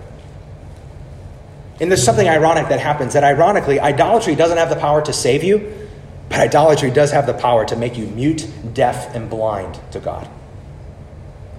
And 1.79 1.89
there's 1.89 2.03
something 2.03 2.27
ironic 2.27 2.67
that 2.67 2.81
happens 2.81 3.13
that 3.13 3.23
ironically, 3.23 3.79
idolatry 3.79 4.36
doesn't 4.36 4.57
have 4.57 4.69
the 4.69 4.75
power 4.75 5.01
to 5.03 5.13
save 5.13 5.45
you, 5.45 5.88
but 6.27 6.41
idolatry 6.41 6.91
does 6.91 7.13
have 7.13 7.25
the 7.25 7.34
power 7.34 7.63
to 7.67 7.77
make 7.77 7.97
you 7.97 8.05
mute, 8.05 8.45
deaf, 8.73 9.15
and 9.15 9.29
blind 9.29 9.79
to 9.93 10.01
God. 10.01 10.29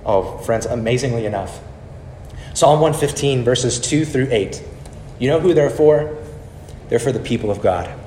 Oh, 0.04 0.36
friends, 0.40 0.66
amazingly 0.66 1.24
enough, 1.24 1.58
Psalm 2.52 2.80
115, 2.80 3.44
verses 3.44 3.80
2 3.80 4.04
through 4.04 4.28
8 4.30 4.62
you 5.18 5.28
know 5.28 5.40
who 5.40 5.54
they're 5.54 5.70
for? 5.70 6.18
They're 6.88 6.98
for 6.98 7.12
the 7.12 7.20
people 7.20 7.50
of 7.50 7.62
God. 7.62 8.01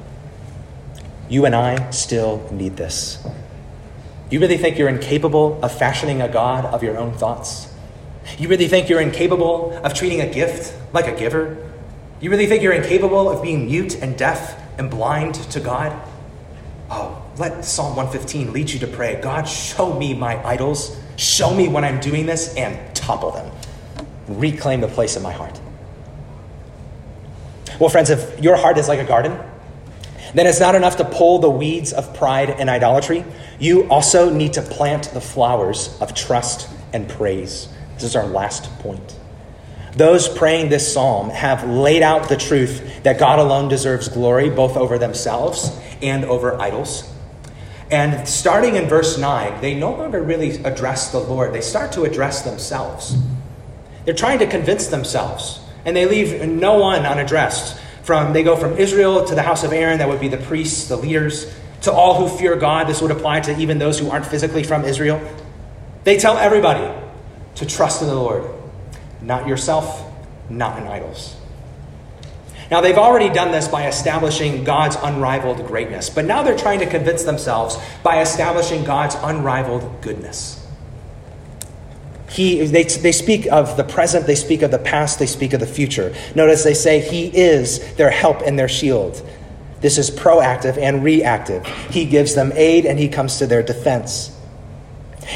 You 1.29 1.45
and 1.45 1.55
I 1.55 1.89
still 1.89 2.47
need 2.51 2.77
this. 2.77 3.25
You 4.29 4.39
really 4.39 4.57
think 4.57 4.77
you're 4.77 4.89
incapable 4.89 5.63
of 5.63 5.71
fashioning 5.77 6.21
a 6.21 6.27
God 6.27 6.65
of 6.65 6.83
your 6.83 6.97
own 6.97 7.13
thoughts? 7.13 7.73
You 8.37 8.47
really 8.47 8.67
think 8.67 8.89
you're 8.89 9.01
incapable 9.01 9.71
of 9.83 9.93
treating 9.93 10.21
a 10.21 10.31
gift 10.31 10.75
like 10.93 11.07
a 11.07 11.17
giver? 11.17 11.71
You 12.19 12.29
really 12.29 12.47
think 12.47 12.63
you're 12.63 12.73
incapable 12.73 13.29
of 13.29 13.41
being 13.41 13.65
mute 13.65 14.01
and 14.01 14.17
deaf 14.17 14.59
and 14.79 14.89
blind 14.89 15.35
to 15.35 15.59
God? 15.59 15.99
Oh, 16.89 17.21
let 17.37 17.65
Psalm 17.65 17.95
115 17.95 18.53
lead 18.53 18.69
you 18.69 18.79
to 18.79 18.87
pray 18.87 19.19
God, 19.21 19.43
show 19.43 19.97
me 19.97 20.13
my 20.13 20.43
idols, 20.45 20.99
show 21.17 21.53
me 21.53 21.67
when 21.67 21.83
I'm 21.83 21.99
doing 21.99 22.25
this, 22.25 22.55
and 22.55 22.95
topple 22.95 23.31
them. 23.31 23.51
Reclaim 24.27 24.81
the 24.81 24.87
place 24.87 25.15
in 25.17 25.23
my 25.23 25.31
heart. 25.31 25.59
Well, 27.79 27.89
friends, 27.89 28.09
if 28.09 28.39
your 28.41 28.55
heart 28.55 28.77
is 28.77 28.87
like 28.87 28.99
a 28.99 29.03
garden, 29.03 29.37
then 30.37 30.47
it's 30.47 30.59
not 30.59 30.75
enough 30.75 30.97
to 30.97 31.05
pull 31.05 31.39
the 31.39 31.49
weeds 31.49 31.93
of 31.93 32.13
pride 32.13 32.49
and 32.49 32.69
idolatry. 32.69 33.25
You 33.59 33.89
also 33.89 34.29
need 34.29 34.53
to 34.53 34.61
plant 34.61 35.11
the 35.13 35.21
flowers 35.21 35.97
of 36.01 36.13
trust 36.13 36.69
and 36.93 37.07
praise. 37.07 37.69
This 37.95 38.03
is 38.03 38.15
our 38.15 38.27
last 38.27 38.69
point. 38.79 39.17
Those 39.93 40.27
praying 40.27 40.69
this 40.69 40.93
psalm 40.93 41.29
have 41.29 41.63
laid 41.63 42.01
out 42.01 42.27
the 42.27 42.35
truth 42.35 43.03
that 43.03 43.17
God 43.17 43.39
alone 43.39 43.69
deserves 43.69 44.09
glory, 44.09 44.49
both 44.49 44.75
over 44.75 44.97
themselves 44.97 45.71
and 46.01 46.25
over 46.25 46.59
idols. 46.59 47.09
And 47.89 48.27
starting 48.27 48.75
in 48.75 48.89
verse 48.89 49.17
9, 49.17 49.61
they 49.61 49.73
no 49.73 49.91
longer 49.91 50.21
really 50.21 50.61
address 50.63 51.11
the 51.11 51.19
Lord, 51.19 51.53
they 51.53 51.61
start 51.61 51.93
to 51.93 52.03
address 52.03 52.41
themselves. 52.41 53.15
They're 54.03 54.13
trying 54.13 54.39
to 54.39 54.47
convince 54.47 54.87
themselves 54.87 55.61
and 55.85 55.95
they 55.95 56.05
leave 56.05 56.45
no 56.47 56.79
one 56.79 57.05
unaddressed. 57.05 57.79
From 58.05 58.33
they 58.33 58.43
go 58.43 58.55
from 58.55 58.77
Israel 58.77 59.25
to 59.25 59.33
the 59.33 59.41
house 59.41 59.63
of 59.63 59.73
Aaron, 59.73 59.97
that 59.97 60.07
would 60.07 60.19
be 60.19 60.27
the 60.27 60.37
priests, 60.37 60.87
the 60.87 60.95
leaders, 60.95 61.51
to 61.81 61.91
all 61.91 62.19
who 62.19 62.37
fear 62.37 62.55
God. 62.55 62.87
This 62.87 63.01
would 63.01 63.09
apply 63.09 63.39
to 63.41 63.57
even 63.57 63.79
those 63.79 63.97
who 63.97 64.11
aren't 64.11 64.27
physically 64.27 64.63
from 64.63 64.85
Israel. 64.85 65.19
They 66.03 66.17
tell 66.17 66.37
everybody 66.37 66.87
to 67.55 67.65
trust 67.65 68.03
in 68.03 68.07
the 68.07 68.13
Lord, 68.13 68.43
not 69.21 69.47
yourself, 69.47 70.05
not 70.51 70.79
in 70.79 70.87
idols. 70.87 71.35
Now, 72.69 72.81
they've 72.81 72.97
already 72.97 73.29
done 73.29 73.51
this 73.51 73.67
by 73.67 73.87
establishing 73.87 74.63
God's 74.63 74.97
unrivaled 75.01 75.65
greatness, 75.65 76.09
but 76.09 76.25
now 76.25 76.43
they're 76.43 76.57
trying 76.57 76.79
to 76.79 76.85
convince 76.87 77.23
themselves 77.23 77.77
by 78.03 78.21
establishing 78.21 78.83
God's 78.83 79.15
unrivaled 79.15 80.01
goodness. 80.01 80.64
He, 82.35 82.65
they, 82.65 82.83
they 82.83 83.13
speak 83.13 83.47
of 83.47 83.77
the 83.77 83.85
present, 83.85 84.27
they 84.27 84.35
speak 84.35 84.61
of 84.61 84.69
the 84.69 84.77
past, 84.77 85.19
they 85.19 85.25
speak 85.25 85.53
of 85.53 85.61
the 85.61 85.65
future. 85.65 86.13
Notice 86.35 86.65
they 86.65 86.73
say 86.73 86.99
He 86.99 87.27
is 87.27 87.95
their 87.95 88.09
help 88.09 88.41
and 88.41 88.59
their 88.59 88.67
shield. 88.67 89.25
This 89.79 89.97
is 89.97 90.11
proactive 90.11 90.77
and 90.77 91.01
reactive. 91.01 91.65
He 91.89 92.03
gives 92.03 92.35
them 92.35 92.51
aid 92.55 92.85
and 92.85 92.99
He 92.99 93.07
comes 93.07 93.37
to 93.37 93.47
their 93.47 93.63
defense. 93.63 94.37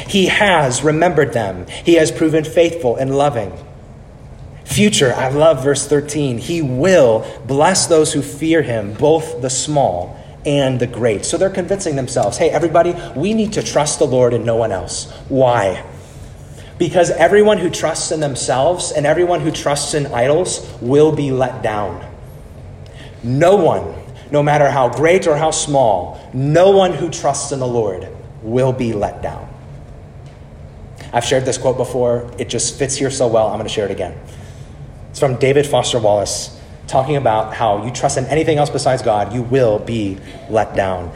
He 0.08 0.26
has 0.26 0.84
remembered 0.84 1.32
them, 1.32 1.66
He 1.86 1.94
has 1.94 2.12
proven 2.12 2.44
faithful 2.44 2.96
and 2.96 3.16
loving. 3.16 3.50
Future, 4.66 5.14
I 5.14 5.30
love 5.30 5.64
verse 5.64 5.88
13. 5.88 6.36
He 6.36 6.60
will 6.60 7.26
bless 7.46 7.86
those 7.86 8.12
who 8.12 8.20
fear 8.20 8.60
Him, 8.60 8.92
both 8.92 9.40
the 9.40 9.48
small 9.48 10.20
and 10.44 10.78
the 10.78 10.86
great. 10.86 11.24
So 11.24 11.38
they're 11.38 11.48
convincing 11.48 11.96
themselves 11.96 12.36
hey, 12.36 12.50
everybody, 12.50 12.94
we 13.16 13.32
need 13.32 13.54
to 13.54 13.62
trust 13.62 14.00
the 14.00 14.06
Lord 14.06 14.34
and 14.34 14.44
no 14.44 14.56
one 14.56 14.70
else. 14.70 15.10
Why? 15.30 15.82
Because 16.80 17.10
everyone 17.10 17.58
who 17.58 17.68
trusts 17.68 18.10
in 18.10 18.20
themselves 18.20 18.90
and 18.90 19.04
everyone 19.04 19.40
who 19.40 19.50
trusts 19.50 19.92
in 19.92 20.06
idols 20.06 20.66
will 20.80 21.12
be 21.12 21.30
let 21.30 21.62
down. 21.62 22.02
No 23.22 23.56
one, 23.56 23.94
no 24.30 24.42
matter 24.42 24.70
how 24.70 24.88
great 24.88 25.26
or 25.26 25.36
how 25.36 25.50
small, 25.50 26.18
no 26.32 26.70
one 26.70 26.94
who 26.94 27.10
trusts 27.10 27.52
in 27.52 27.58
the 27.58 27.66
Lord 27.66 28.08
will 28.42 28.72
be 28.72 28.94
let 28.94 29.20
down. 29.20 29.46
I've 31.12 31.26
shared 31.26 31.44
this 31.44 31.58
quote 31.58 31.76
before, 31.76 32.32
it 32.38 32.48
just 32.48 32.78
fits 32.78 32.96
here 32.96 33.10
so 33.10 33.28
well, 33.28 33.48
I'm 33.48 33.56
going 33.56 33.68
to 33.68 33.68
share 33.68 33.84
it 33.84 33.90
again. 33.90 34.18
It's 35.10 35.20
from 35.20 35.36
David 35.36 35.66
Foster 35.66 35.98
Wallace 35.98 36.58
talking 36.86 37.16
about 37.16 37.52
how 37.52 37.84
you 37.84 37.90
trust 37.90 38.16
in 38.16 38.24
anything 38.24 38.56
else 38.56 38.70
besides 38.70 39.02
God, 39.02 39.34
you 39.34 39.42
will 39.42 39.80
be 39.80 40.18
let 40.48 40.74
down. 40.74 41.12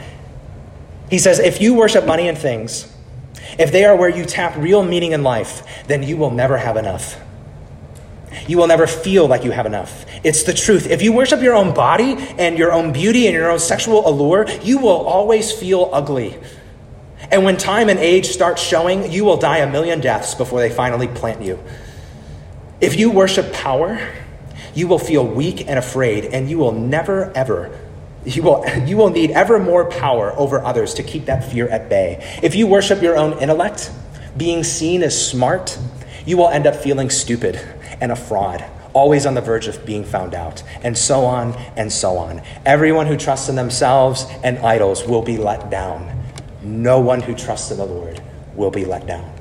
He 1.09 1.17
says, 1.17 1.39
if 1.39 1.59
you 1.59 1.73
worship 1.73 2.05
money 2.05 2.27
and 2.27 2.37
things, 2.37 2.94
if 3.57 3.71
they 3.71 3.85
are 3.85 3.95
where 3.95 4.09
you 4.09 4.25
tap 4.25 4.55
real 4.57 4.83
meaning 4.83 5.11
in 5.11 5.23
life, 5.23 5.85
then 5.87 6.03
you 6.03 6.17
will 6.17 6.31
never 6.31 6.57
have 6.57 6.77
enough. 6.77 7.19
You 8.47 8.57
will 8.57 8.67
never 8.67 8.85
feel 8.85 9.27
like 9.27 9.43
you 9.43 9.51
have 9.51 9.65
enough. 9.65 10.05
It's 10.23 10.43
the 10.43 10.53
truth. 10.53 10.87
If 10.87 11.01
you 11.01 11.13
worship 11.13 11.41
your 11.41 11.55
own 11.55 11.73
body 11.73 12.15
and 12.37 12.57
your 12.57 12.71
own 12.71 12.91
beauty 12.91 13.27
and 13.27 13.33
your 13.33 13.49
own 13.49 13.59
sexual 13.59 14.07
allure, 14.07 14.49
you 14.61 14.77
will 14.77 14.89
always 14.89 15.51
feel 15.51 15.89
ugly. 15.91 16.37
And 17.31 17.43
when 17.43 17.57
time 17.57 17.89
and 17.89 17.97
age 17.97 18.27
start 18.27 18.59
showing, 18.59 19.11
you 19.11 19.25
will 19.25 19.37
die 19.37 19.59
a 19.59 19.71
million 19.71 19.99
deaths 19.99 20.35
before 20.35 20.59
they 20.59 20.69
finally 20.69 21.07
plant 21.07 21.41
you. 21.41 21.59
If 22.81 22.99
you 22.99 23.09
worship 23.09 23.51
power, 23.53 23.99
you 24.75 24.87
will 24.87 24.99
feel 24.99 25.25
weak 25.25 25.67
and 25.67 25.79
afraid, 25.79 26.25
and 26.25 26.49
you 26.49 26.57
will 26.57 26.73
never, 26.73 27.31
ever, 27.31 27.79
you 28.25 28.43
will, 28.43 28.65
you 28.85 28.97
will 28.97 29.09
need 29.09 29.31
ever 29.31 29.59
more 29.59 29.85
power 29.85 30.33
over 30.37 30.63
others 30.63 30.93
to 30.95 31.03
keep 31.03 31.25
that 31.25 31.49
fear 31.51 31.67
at 31.69 31.89
bay. 31.89 32.39
If 32.41 32.55
you 32.55 32.67
worship 32.67 33.01
your 33.01 33.17
own 33.17 33.37
intellect, 33.39 33.91
being 34.37 34.63
seen 34.63 35.03
as 35.03 35.29
smart, 35.29 35.77
you 36.25 36.37
will 36.37 36.49
end 36.49 36.67
up 36.67 36.75
feeling 36.75 37.09
stupid 37.09 37.59
and 38.01 38.11
a 38.11 38.15
fraud, 38.15 38.65
always 38.93 39.25
on 39.25 39.33
the 39.33 39.41
verge 39.41 39.67
of 39.67 39.85
being 39.85 40.03
found 40.03 40.33
out, 40.33 40.63
and 40.83 40.97
so 40.97 41.25
on 41.25 41.53
and 41.77 41.91
so 41.91 42.17
on. 42.17 42.41
Everyone 42.65 43.07
who 43.07 43.15
trusts 43.15 43.47
in 43.47 43.55
themselves 43.55 44.25
and 44.43 44.57
idols 44.59 45.05
will 45.05 45.21
be 45.21 45.37
let 45.37 45.69
down. 45.69 46.23
No 46.61 46.99
one 46.99 47.21
who 47.21 47.35
trusts 47.35 47.71
in 47.71 47.77
the 47.77 47.85
Lord 47.85 48.21
will 48.55 48.71
be 48.71 48.85
let 48.85 49.05
down. 49.05 49.31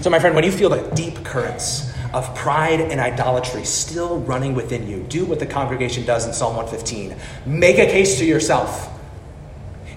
So, 0.00 0.10
my 0.10 0.18
friend, 0.18 0.34
when 0.34 0.44
you 0.44 0.52
feel 0.52 0.70
the 0.70 0.82
deep 0.94 1.24
currents 1.24 1.93
of 2.14 2.32
pride 2.36 2.80
and 2.80 3.00
idolatry 3.00 3.64
still 3.64 4.20
running 4.20 4.54
within 4.54 4.88
you, 4.88 5.02
do 5.02 5.24
what 5.24 5.40
the 5.40 5.46
congregation 5.46 6.04
does 6.04 6.26
in 6.26 6.32
Psalm 6.32 6.54
115. 6.56 7.16
Make 7.44 7.78
a 7.78 7.86
case 7.86 8.18
to 8.20 8.24
yourself. 8.24 8.88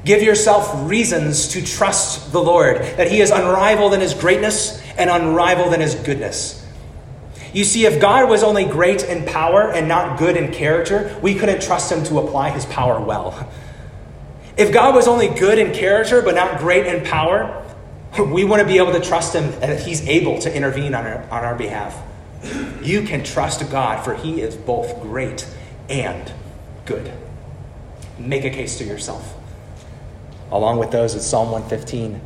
Give 0.03 0.23
yourself 0.23 0.89
reasons 0.89 1.49
to 1.49 1.63
trust 1.63 2.32
the 2.32 2.41
Lord, 2.41 2.77
that 2.77 3.12
He 3.12 3.21
is 3.21 3.30
unrivaled 3.30 3.93
in 3.93 4.01
His 4.01 4.15
greatness 4.15 4.82
and 4.97 5.10
unrivaled 5.10 5.73
in 5.73 5.80
His 5.80 5.93
goodness. 5.93 6.65
You 7.53 7.63
see, 7.63 7.86
if 7.86 8.01
God 8.01 8.30
was 8.30 8.43
only 8.43 8.65
great 8.65 9.03
in 9.03 9.25
power 9.25 9.71
and 9.71 9.88
not 9.88 10.17
good 10.17 10.38
in 10.38 10.51
character, 10.51 11.15
we 11.21 11.36
couldn't 11.36 11.62
trust 11.62 11.91
Him 11.91 12.03
to 12.06 12.19
apply 12.19 12.49
His 12.49 12.65
power 12.65 12.99
well. 12.99 13.51
If 14.58 14.73
God 14.73 14.95
was 14.95 15.08
only 15.08 15.27
good 15.27 15.60
in 15.60 15.71
character 15.71 16.23
but 16.23 16.34
not 16.34 16.58
great 16.58 16.88
in 16.88 17.06
power, 17.06 17.63
we 18.17 18.43
to 18.43 18.65
be 18.65 18.77
able 18.77 18.93
to 18.93 19.01
trust 19.01 19.36
Him 19.36 19.51
that 19.60 19.82
He's 19.82 20.08
able 20.08 20.39
to 20.39 20.56
intervene 20.56 20.95
on 20.95 21.06
our, 21.06 21.21
on 21.30 21.43
our 21.43 21.56
behalf. 21.56 22.07
You 22.82 23.04
can 23.04 23.23
trust 23.23 23.69
God, 23.69 24.04
for 24.04 24.15
He 24.15 24.41
is 24.41 24.56
both 24.56 25.02
great 25.02 25.47
and 25.89 26.32
good. 26.86 27.12
Make 28.17 28.45
a 28.45 28.50
case 28.50 28.78
to 28.78 28.84
yourself. 28.84 29.34
Along 30.52 30.80
with 30.80 30.91
those, 30.91 31.15
it's 31.15 31.26
Psalm 31.26 31.52
115. 31.52 32.21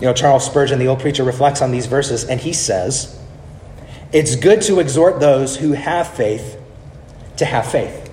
You 0.00 0.06
know, 0.06 0.14
Charles 0.14 0.44
Spurgeon, 0.44 0.78
the 0.78 0.88
old 0.88 1.00
preacher, 1.00 1.22
reflects 1.22 1.62
on 1.62 1.70
these 1.70 1.86
verses, 1.86 2.24
and 2.24 2.40
he 2.40 2.52
says, 2.52 3.20
It's 4.12 4.36
good 4.36 4.62
to 4.62 4.80
exhort 4.80 5.20
those 5.20 5.56
who 5.56 5.72
have 5.72 6.08
faith 6.08 6.58
to 7.36 7.44
have 7.44 7.70
faith. 7.70 8.04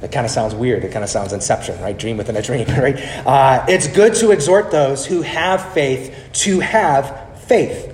That 0.00 0.12
kind 0.12 0.24
of 0.24 0.30
sounds 0.30 0.54
weird. 0.54 0.84
It 0.84 0.92
kind 0.92 1.02
of 1.02 1.10
sounds 1.10 1.32
inception, 1.32 1.80
right? 1.80 1.98
Dream 1.98 2.16
within 2.16 2.36
a 2.36 2.42
dream, 2.42 2.66
right? 2.68 2.96
Uh, 3.26 3.64
it's 3.68 3.88
good 3.88 4.14
to 4.16 4.30
exhort 4.30 4.70
those 4.70 5.06
who 5.06 5.22
have 5.22 5.72
faith 5.72 6.14
to 6.34 6.60
have 6.60 7.40
faith. 7.46 7.87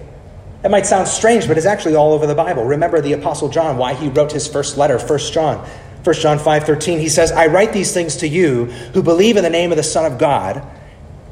That 0.65 0.71
might 0.71 0.87
sound 0.87 1.07
strange, 1.07 1.47
but 1.47 1.59
it's 1.59 1.67
actually 1.67 1.95
all 1.95 2.15
over 2.15 2.27
the 2.27 2.35
Bible. 2.35 2.65
Remember 2.65 2.99
the 3.03 3.13
Apostle 3.13 3.51
John, 3.51 3.77
why 3.77 3.93
he 3.93 4.09
wrote 4.09 4.33
his 4.33 4.49
first 4.49 4.79
letter, 4.79 4.99
1 4.99 5.19
John. 5.31 5.63
1 6.03 6.15
John 6.15 6.39
5:13, 6.39 7.01
he 7.01 7.11
says, 7.11 7.31
"I 7.33 7.49
write 7.49 7.75
these 7.75 7.93
things 7.93 8.17
to 8.17 8.27
you 8.27 8.71
who 8.95 9.03
believe 9.03 9.37
in 9.37 9.45
the 9.45 9.51
name 9.51 9.73
of 9.73 9.77
the 9.77 9.83
Son 9.83 10.07
of 10.07 10.17
God, 10.17 10.63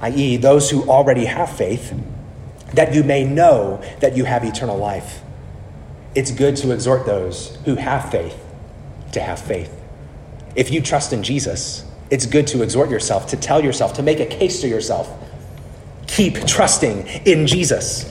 i.e., 0.02 0.36
those 0.36 0.68
who 0.68 0.86
already 0.86 1.24
have 1.24 1.48
faith, 1.48 1.94
that 2.74 2.92
you 2.92 3.02
may 3.02 3.24
know 3.24 3.80
that 4.00 4.18
you 4.18 4.24
have 4.26 4.44
eternal 4.44 4.76
life." 4.76 5.22
It's 6.14 6.30
good 6.30 6.56
to 6.56 6.70
exhort 6.70 7.06
those 7.06 7.56
who 7.64 7.76
have 7.76 8.10
faith 8.10 8.36
to 9.12 9.20
have 9.20 9.38
faith. 9.38 9.70
If 10.54 10.70
you 10.70 10.82
trust 10.82 11.14
in 11.14 11.22
Jesus, 11.22 11.84
it's 12.10 12.26
good 12.26 12.46
to 12.48 12.62
exhort 12.62 12.90
yourself, 12.90 13.28
to 13.28 13.38
tell 13.38 13.64
yourself, 13.64 13.94
to 13.94 14.02
make 14.02 14.20
a 14.20 14.26
case 14.26 14.60
to 14.60 14.68
yourself. 14.68 15.08
Keep 16.06 16.46
trusting 16.46 17.06
in 17.24 17.46
Jesus. 17.46 18.04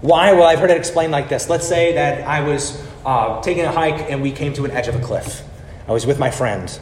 Why? 0.00 0.32
Well, 0.32 0.44
I've 0.44 0.60
heard 0.60 0.70
it 0.70 0.76
explained 0.76 1.12
like 1.12 1.28
this. 1.28 1.48
Let's 1.48 1.66
say 1.66 1.94
that 1.94 2.26
I 2.26 2.40
was 2.40 2.80
uh, 3.04 3.40
taking 3.42 3.64
a 3.64 3.72
hike 3.72 4.10
and 4.10 4.22
we 4.22 4.30
came 4.30 4.52
to 4.54 4.64
an 4.64 4.70
edge 4.70 4.88
of 4.88 4.94
a 4.94 5.00
cliff. 5.00 5.42
I 5.88 5.92
was 5.92 6.06
with 6.06 6.18
my 6.18 6.30
friend, 6.30 6.78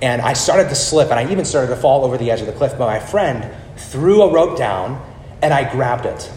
and 0.00 0.22
I 0.22 0.32
started 0.32 0.68
to 0.68 0.74
slip, 0.74 1.10
and 1.10 1.18
I 1.18 1.30
even 1.30 1.44
started 1.44 1.68
to 1.74 1.76
fall 1.76 2.04
over 2.04 2.16
the 2.16 2.30
edge 2.30 2.40
of 2.40 2.46
the 2.46 2.52
cliff, 2.52 2.72
but 2.78 2.86
my 2.86 3.00
friend 3.00 3.50
threw 3.76 4.22
a 4.22 4.32
rope 4.32 4.56
down, 4.56 5.04
and 5.42 5.52
I 5.52 5.70
grabbed 5.70 6.06
it. 6.06 6.30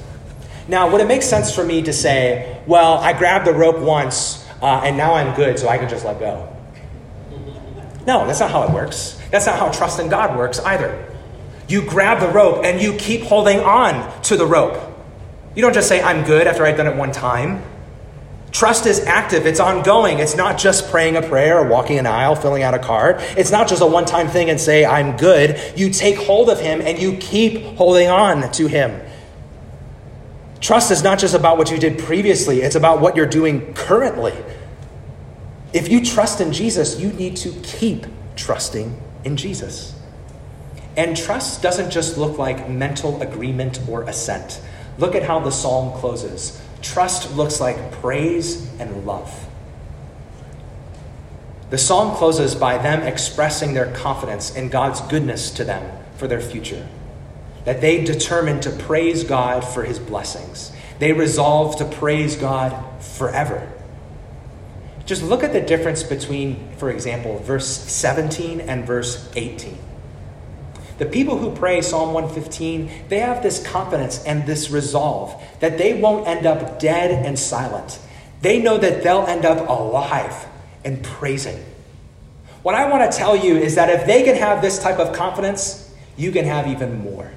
Now, 0.68 0.92
would 0.92 1.02
it 1.02 1.08
make 1.08 1.22
sense 1.22 1.54
for 1.54 1.64
me 1.64 1.84
to 1.84 1.94
say, 1.94 2.62
well, 2.66 2.98
I 2.98 3.14
grabbed 3.14 3.46
the 3.46 3.54
rope 3.54 3.80
once, 3.80 4.46
uh, 4.62 4.82
and 4.84 4.98
now 4.98 5.14
I'm 5.14 5.36
good, 5.36 5.60
so 5.60 5.68
I 5.68 5.78
can 5.78 5.88
just 5.88 6.04
let 6.04 6.20
go? 6.20 6.52
No, 8.08 8.26
that's 8.26 8.40
not 8.40 8.50
how 8.50 8.64
it 8.64 8.72
works. 8.72 9.20
That's 9.30 9.46
not 9.46 9.60
how 9.60 9.72
trust 9.72 10.00
in 10.00 10.10
God 10.10 10.36
works 10.36 10.60
either. 10.60 11.06
You 11.68 11.84
grab 11.84 12.20
the 12.20 12.30
rope 12.30 12.66
and 12.66 12.82
you 12.82 12.94
keep 12.94 13.22
holding 13.22 13.60
on 13.60 14.22
to 14.24 14.36
the 14.36 14.48
rope. 14.48 14.89
You 15.60 15.66
don't 15.66 15.74
just 15.74 15.90
say, 15.90 16.02
I'm 16.02 16.24
good 16.24 16.48
after 16.48 16.66
I've 16.66 16.78
done 16.78 16.88
it 16.88 16.96
one 16.96 17.12
time. 17.12 17.62
Trust 18.54 18.86
is 18.86 19.02
active, 19.02 19.46
it's 19.46 19.60
ongoing. 19.60 20.20
It's 20.20 20.38
not 20.38 20.58
just 20.58 20.90
praying 20.90 21.18
a 21.18 21.22
prayer 21.22 21.60
or 21.60 21.68
walking 21.68 22.00
an 22.00 22.08
aisle, 22.08 22.38
filling 22.38 22.64
out 22.64 22.74
a 22.74 22.80
card. 22.80 23.18
It's 23.36 23.52
not 23.52 23.68
just 23.68 23.82
a 23.82 23.86
one 23.86 24.06
time 24.06 24.30
thing 24.30 24.50
and 24.50 24.58
say, 24.58 24.86
I'm 24.86 25.18
good. 25.18 25.62
You 25.76 25.90
take 25.90 26.16
hold 26.16 26.50
of 26.50 26.62
Him 26.62 26.80
and 26.80 26.98
you 26.98 27.18
keep 27.18 27.62
holding 27.76 28.08
on 28.08 28.50
to 28.54 28.68
Him. 28.68 29.02
Trust 30.62 30.92
is 30.92 31.04
not 31.04 31.20
just 31.20 31.36
about 31.36 31.58
what 31.58 31.70
you 31.72 31.78
did 31.78 32.00
previously, 32.00 32.62
it's 32.62 32.76
about 32.76 33.02
what 33.02 33.18
you're 33.18 33.26
doing 33.26 33.74
currently. 33.74 34.42
If 35.74 35.90
you 35.90 36.06
trust 36.06 36.40
in 36.40 36.54
Jesus, 36.54 37.02
you 37.02 37.12
need 37.12 37.36
to 37.36 37.52
keep 37.64 38.06
trusting 38.38 38.98
in 39.26 39.36
Jesus. 39.36 39.94
And 40.96 41.18
trust 41.18 41.62
doesn't 41.62 41.92
just 41.92 42.18
look 42.18 42.38
like 42.38 42.70
mental 42.70 43.22
agreement 43.22 43.82
or 43.90 44.04
assent. 44.04 44.62
Look 45.00 45.16
at 45.16 45.24
how 45.24 45.40
the 45.40 45.52
psalm 45.52 45.98
closes. 46.00 46.62
Trust 46.82 47.36
looks 47.36 47.60
like 47.60 47.92
praise 47.94 48.70
and 48.80 49.06
love. 49.06 49.48
The 51.70 51.78
psalm 51.78 52.16
closes 52.16 52.56
by 52.56 52.78
them 52.78 53.04
expressing 53.04 53.74
their 53.74 53.92
confidence 53.94 54.56
in 54.56 54.70
God's 54.70 55.02
goodness 55.02 55.52
to 55.52 55.64
them 55.64 55.98
for 56.18 56.28
their 56.28 56.42
future. 56.42 56.88
That 57.66 57.80
they 57.80 58.04
determine 58.04 58.60
to 58.62 58.72
praise 58.72 59.24
God 59.24 59.62
for 59.62 59.84
his 59.84 60.00
blessings. 60.00 60.72
They 61.00 61.14
resolve 61.14 61.78
to 61.78 61.86
praise 61.86 62.36
God 62.36 63.02
forever. 63.02 63.72
Just 65.06 65.24
look 65.24 65.44
at 65.44 65.54
the 65.54 65.62
difference 65.62 66.04
between, 66.04 66.72
for 66.78 66.90
example, 66.90 67.40
verse 67.40 67.68
17 67.68 68.62
and 68.62 68.86
verse 68.86 69.30
18. 69.36 69.78
The 71.00 71.06
people 71.06 71.38
who 71.38 71.56
pray 71.56 71.82
Psalm 71.82 72.14
115, 72.14 73.06
they 73.08 73.20
have 73.20 73.42
this 73.42 73.66
confidence 73.66 74.22
and 74.26 74.46
this 74.46 74.70
resolve 74.70 75.42
that 75.62 75.78
they 75.78 76.00
won't 76.00 76.28
end 76.28 76.46
up 76.46 76.78
dead 76.78 77.26
and 77.26 77.40
silent. 77.40 78.00
They 78.42 78.62
know 78.62 78.78
that 78.78 79.02
they'll 79.02 79.26
end 79.26 79.46
up 79.46 79.68
alive 79.70 80.46
and 80.84 81.02
praising. 81.02 81.64
What 82.64 82.76
I 82.76 82.90
want 82.90 83.10
to 83.10 83.18
tell 83.18 83.38
you 83.38 83.56
is 83.56 83.76
that 83.76 83.90
if 83.90 84.06
they 84.06 84.24
can 84.24 84.36
have 84.36 84.62
this 84.62 84.78
type 84.84 85.00
of 85.00 85.16
confidence, 85.16 85.90
you 86.18 86.34
can 86.34 86.44
have 86.44 86.68
even 86.68 87.00
more. 87.00 87.32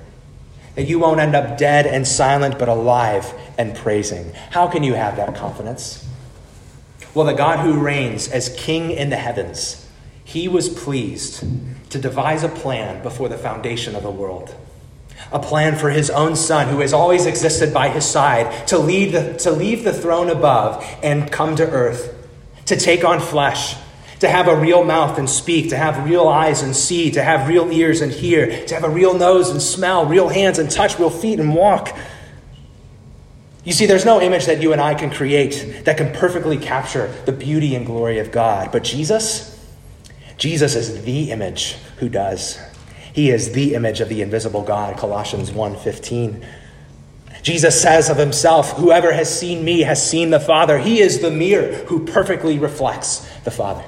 That 0.75 0.89
you 0.89 0.99
won't 0.99 1.21
end 1.21 1.37
up 1.37 1.57
dead 1.57 1.87
and 1.87 2.07
silent, 2.07 2.59
but 2.59 2.69
alive 2.69 3.33
and 3.57 3.77
praising. 3.77 4.33
How 4.51 4.67
can 4.67 4.83
you 4.83 4.95
have 4.95 5.17
that 5.19 5.37
confidence? 5.37 6.09
Well, 7.15 7.27
the 7.27 7.35
God 7.35 7.61
who 7.61 7.79
reigns 7.79 8.27
as 8.27 8.49
king 8.57 8.91
in 8.91 9.11
the 9.11 9.17
heavens, 9.17 9.89
he 10.25 10.49
was 10.49 10.69
pleased 10.69 11.45
to 11.93 11.99
devise 11.99 12.43
a 12.43 12.49
plan 12.49 13.03
before 13.03 13.29
the 13.29 13.37
foundation 13.37 13.95
of 13.95 14.03
the 14.03 14.11
world. 14.11 14.55
A 15.31 15.39
plan 15.39 15.77
for 15.77 15.91
his 15.91 16.09
own 16.09 16.37
son, 16.37 16.69
who 16.69 16.81
has 16.81 16.95
always 16.95 17.27
existed 17.27 17.73
by 17.73 17.91
his 17.91 18.05
side, 18.05 18.67
to, 18.69 18.79
lead 18.79 19.13
the, 19.13 19.35
to 19.41 19.51
leave 19.51 19.85
the 19.85 19.93
throne 19.93 20.31
above 20.31 20.85
and 21.03 21.31
come 21.31 21.55
to 21.57 21.69
earth, 21.69 22.15
to 22.67 22.77
take 22.77 23.05
on 23.05 23.21
flesh, 23.21 23.77
to 24.21 24.29
have 24.29 24.49
a 24.49 24.57
real 24.57 24.85
mouth 24.85 25.19
and 25.19 25.29
speak, 25.29 25.69
to 25.69 25.77
have 25.77 26.09
real 26.09 26.29
eyes 26.29 26.63
and 26.63 26.75
see, 26.75 27.11
to 27.11 27.23
have 27.23 27.47
real 27.47 27.71
ears 27.71 28.01
and 28.01 28.11
hear, 28.11 28.65
to 28.67 28.75
have 28.75 28.85
a 28.85 28.91
real 28.91 29.13
nose 29.13 29.51
and 29.51 29.61
smell, 29.61 30.07
real 30.07 30.29
hands 30.29 30.59
and 30.59 30.71
touch, 30.71 30.99
real 30.99 31.11
feet 31.11 31.39
and 31.39 31.55
walk. 31.55 31.95
You 33.65 33.73
see, 33.73 33.85
there's 33.85 34.07
no 34.07 34.21
image 34.21 34.47
that 34.47 34.63
you 34.63 34.73
and 34.73 34.81
I 34.81 34.95
can 34.95 35.11
create 35.11 35.85
that 35.85 35.99
can 35.99 36.11
perfectly 36.13 36.57
capture 36.57 37.13
the 37.27 37.33
beauty 37.33 37.75
and 37.75 37.85
glory 37.85 38.19
of 38.19 38.33
God. 38.33 38.73
But 38.73 38.83
Jesus, 38.83 39.52
Jesus 40.37 40.75
is 40.75 41.05
the 41.05 41.31
image 41.31 41.77
who 41.99 42.09
does. 42.09 42.59
He 43.13 43.31
is 43.31 43.53
the 43.53 43.75
image 43.75 44.01
of 44.01 44.09
the 44.09 44.23
invisible 44.23 44.63
God, 44.63 44.97
Colossians 44.97 45.51
1:15. 45.51 46.45
Jesus 47.43 47.81
says 47.81 48.09
of 48.09 48.17
himself, 48.17 48.73
Whoever 48.73 49.13
has 49.13 49.29
seen 49.37 49.65
me 49.65 49.81
has 49.81 50.05
seen 50.05 50.31
the 50.31 50.41
Father. 50.41 50.79
He 50.79 51.01
is 51.01 51.21
the 51.21 51.31
mirror 51.31 51.73
who 51.87 52.07
perfectly 52.07 52.59
reflects 52.59 53.29
the 53.45 53.51
Father. 53.51 53.85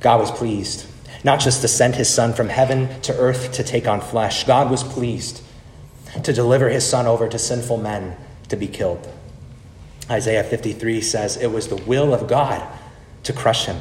God 0.00 0.20
was 0.20 0.30
pleased 0.30 0.86
not 1.24 1.40
just 1.40 1.62
to 1.62 1.68
send 1.68 1.94
his 1.96 2.08
Son 2.08 2.34
from 2.34 2.50
heaven 2.50 3.00
to 3.00 3.16
earth 3.16 3.52
to 3.52 3.64
take 3.64 3.88
on 3.88 4.02
flesh, 4.02 4.44
God 4.44 4.70
was 4.70 4.84
pleased 4.84 5.42
to 6.22 6.32
deliver 6.32 6.68
his 6.68 6.86
Son 6.86 7.06
over 7.06 7.28
to 7.28 7.38
sinful 7.38 7.78
men 7.78 8.16
to 8.50 8.56
be 8.56 8.68
killed. 8.68 9.08
Isaiah 10.10 10.44
53 10.44 11.00
says, 11.00 11.38
It 11.38 11.46
was 11.46 11.68
the 11.68 11.76
will 11.76 12.12
of 12.12 12.28
God 12.28 12.62
to 13.22 13.32
crush 13.32 13.64
him. 13.64 13.80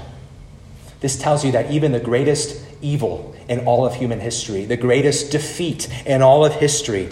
This 1.03 1.17
tells 1.17 1.43
you 1.43 1.51
that 1.51 1.69
even 1.69 1.91
the 1.91 1.99
greatest 1.99 2.63
evil 2.81 3.35
in 3.49 3.65
all 3.65 3.85
of 3.85 3.93
human 3.93 4.21
history, 4.21 4.63
the 4.63 4.77
greatest 4.77 5.31
defeat 5.33 5.89
in 6.05 6.21
all 6.21 6.45
of 6.45 6.53
history, 6.53 7.09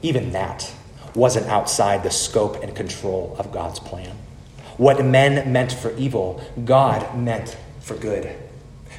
even 0.00 0.32
that 0.32 0.72
wasn't 1.14 1.44
outside 1.44 2.02
the 2.02 2.10
scope 2.10 2.62
and 2.62 2.74
control 2.74 3.36
of 3.38 3.52
God's 3.52 3.78
plan. 3.78 4.16
What 4.78 5.04
men 5.04 5.52
meant 5.52 5.70
for 5.70 5.94
evil, 5.98 6.42
God 6.64 7.14
meant 7.14 7.58
for 7.80 7.94
good. 7.94 8.34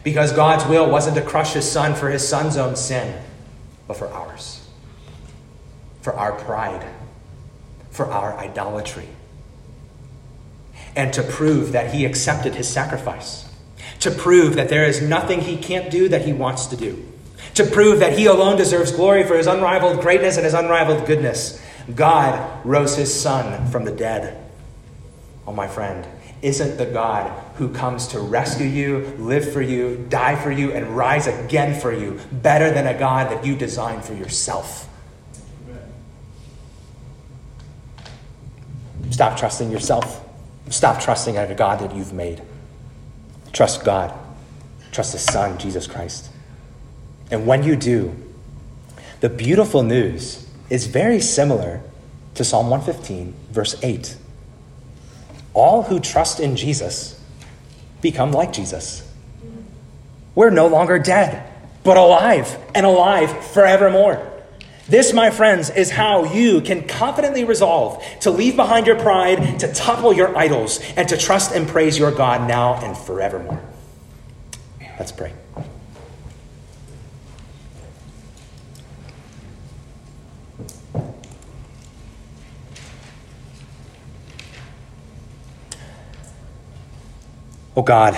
Because 0.04 0.32
God's 0.34 0.68
will 0.68 0.88
wasn't 0.88 1.16
to 1.16 1.24
crush 1.24 1.54
his 1.54 1.70
son 1.70 1.96
for 1.96 2.12
his 2.12 2.26
son's 2.28 2.58
own 2.58 2.76
sin, 2.76 3.20
but 3.88 3.98
for 3.98 4.08
ours, 4.10 4.68
for 6.02 6.14
our 6.14 6.34
pride, 6.34 6.86
for 7.90 8.06
our 8.06 8.38
idolatry, 8.38 9.08
and 10.96 11.12
to 11.14 11.24
prove 11.24 11.72
that 11.72 11.92
he 11.92 12.06
accepted 12.06 12.54
his 12.54 12.70
sacrifice 12.70 13.47
to 14.00 14.12
prove 14.12 14.56
that 14.56 14.70
there 14.70 14.86
is 14.86 15.02
nothing 15.02 15.42
he 15.42 15.58
can't 15.58 15.90
do 15.90 16.10
that 16.10 16.24
he 16.24 16.34
wants 16.34 16.68
to 16.68 16.76
do, 16.76 17.04
to 17.56 17.66
prove 17.66 18.00
that 18.00 18.18
he 18.18 18.26
alone 18.26 18.58
deserves 18.58 18.92
glory 18.92 19.24
for 19.24 19.38
his 19.38 19.48
unrivaled 19.48 20.02
greatness 20.02 20.38
and 20.38 20.46
his 20.46 20.54
unrivaled 20.54 21.06
goodness. 21.08 21.62
God 21.96 22.66
rose 22.66 22.96
his 22.96 23.14
son 23.14 23.70
from 23.72 23.86
the 23.86 23.92
dead. 23.92 24.44
Oh, 25.46 25.54
my 25.54 25.68
friend, 25.68 26.06
isn't 26.42 26.78
the 26.78 26.86
God 26.86 27.32
who 27.56 27.70
comes 27.70 28.08
to 28.10 28.20
rescue 28.20 28.68
you, 28.68 29.16
live 29.18 29.52
for 29.52 29.62
you, 29.62 30.06
die 30.10 30.36
for 30.36 30.52
you, 30.52 30.72
and 30.74 30.96
rise 30.96 31.26
again 31.26 31.80
for 31.80 31.94
you 31.94 32.20
better 32.32 32.70
than 32.72 32.86
a 32.86 32.98
God 32.98 33.32
that 33.32 33.46
you 33.46 33.56
designed 33.56 34.04
for 34.04 34.14
yourself? 34.14 34.88
Stop 39.10 39.38
trusting 39.38 39.72
yourself. 39.72 40.24
Stop 40.70 41.02
trusting 41.02 41.36
in 41.36 41.50
a 41.50 41.56
God 41.56 41.80
that 41.80 41.96
you've 41.96 42.14
made. 42.14 42.42
Trust 43.54 43.84
God. 43.84 44.14
Trust 44.92 45.14
His 45.14 45.22
Son, 45.22 45.58
Jesus 45.58 45.88
Christ. 45.88 46.30
And 47.30 47.46
when 47.46 47.64
you 47.64 47.76
do, 47.76 48.16
the 49.20 49.30
beautiful 49.30 49.84
news 49.84 50.48
is 50.70 50.88
very 50.88 51.20
similar 51.20 51.82
to 52.36 52.44
Psalm 52.44 52.70
115, 52.70 53.34
verse 53.52 53.76
8. 53.84 54.16
All 55.54 55.84
who 55.84 56.00
trust 56.00 56.40
in 56.40 56.56
Jesus 56.56 57.20
become 58.02 58.32
like 58.32 58.54
Jesus. 58.54 59.04
We're 60.36 60.52
no 60.52 60.68
longer 60.68 61.00
dead, 61.00 61.52
but 61.84 61.98
alive 61.98 62.58
and 62.76 62.86
alive 62.86 63.46
forevermore. 63.48 64.37
This, 64.90 65.12
my 65.12 65.32
friends, 65.32 65.70
is 65.70 65.92
how 65.92 66.24
you 66.24 66.62
can 66.62 66.88
confidently 66.88 67.44
resolve 67.44 68.02
to 68.22 68.32
leave 68.32 68.56
behind 68.56 68.88
your 68.88 68.98
pride, 68.98 69.60
to 69.60 69.74
topple 69.74 70.14
your 70.14 70.36
idols, 70.38 70.80
and 70.96 71.10
to 71.10 71.18
trust 71.18 71.54
and 71.54 71.68
praise 71.68 72.00
your 72.00 72.12
God 72.12 72.48
now 72.48 72.76
and 72.76 72.98
forevermore. 72.98 73.62
Let's 74.98 75.12
pray. 75.12 75.34
Oh 87.76 87.84
God, 87.84 88.18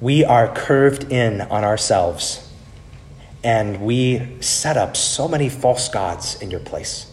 we 0.00 0.24
are 0.24 0.52
curved 0.52 1.10
in 1.10 1.40
on 1.40 1.64
ourselves 1.64 2.51
and 3.44 3.80
we 3.80 4.36
set 4.40 4.76
up 4.76 4.96
so 4.96 5.26
many 5.26 5.48
false 5.48 5.88
gods 5.88 6.40
in 6.40 6.50
your 6.50 6.60
place. 6.60 7.12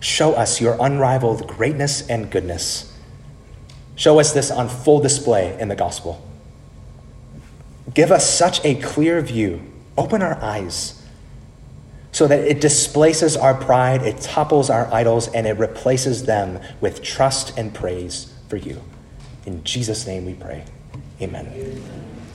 Show 0.00 0.32
us 0.32 0.60
your 0.60 0.76
unrivaled 0.80 1.46
greatness 1.46 2.06
and 2.08 2.30
goodness. 2.30 2.92
Show 3.94 4.18
us 4.18 4.32
this 4.32 4.50
on 4.50 4.68
full 4.68 5.00
display 5.00 5.58
in 5.60 5.68
the 5.68 5.76
gospel. 5.76 6.26
Give 7.94 8.10
us 8.10 8.28
such 8.28 8.64
a 8.64 8.74
clear 8.76 9.20
view. 9.20 9.62
Open 9.96 10.22
our 10.22 10.42
eyes 10.42 11.02
so 12.12 12.26
that 12.26 12.40
it 12.40 12.60
displaces 12.60 13.36
our 13.36 13.54
pride, 13.54 14.02
it 14.02 14.20
topples 14.20 14.68
our 14.68 14.92
idols, 14.92 15.28
and 15.28 15.46
it 15.46 15.56
replaces 15.58 16.24
them 16.24 16.60
with 16.80 17.02
trust 17.02 17.56
and 17.58 17.74
praise 17.74 18.32
for 18.48 18.56
you. 18.56 18.82
In 19.46 19.64
Jesus' 19.64 20.06
name 20.06 20.26
we 20.26 20.34
pray. 20.34 20.64
Amen. 21.20 22.11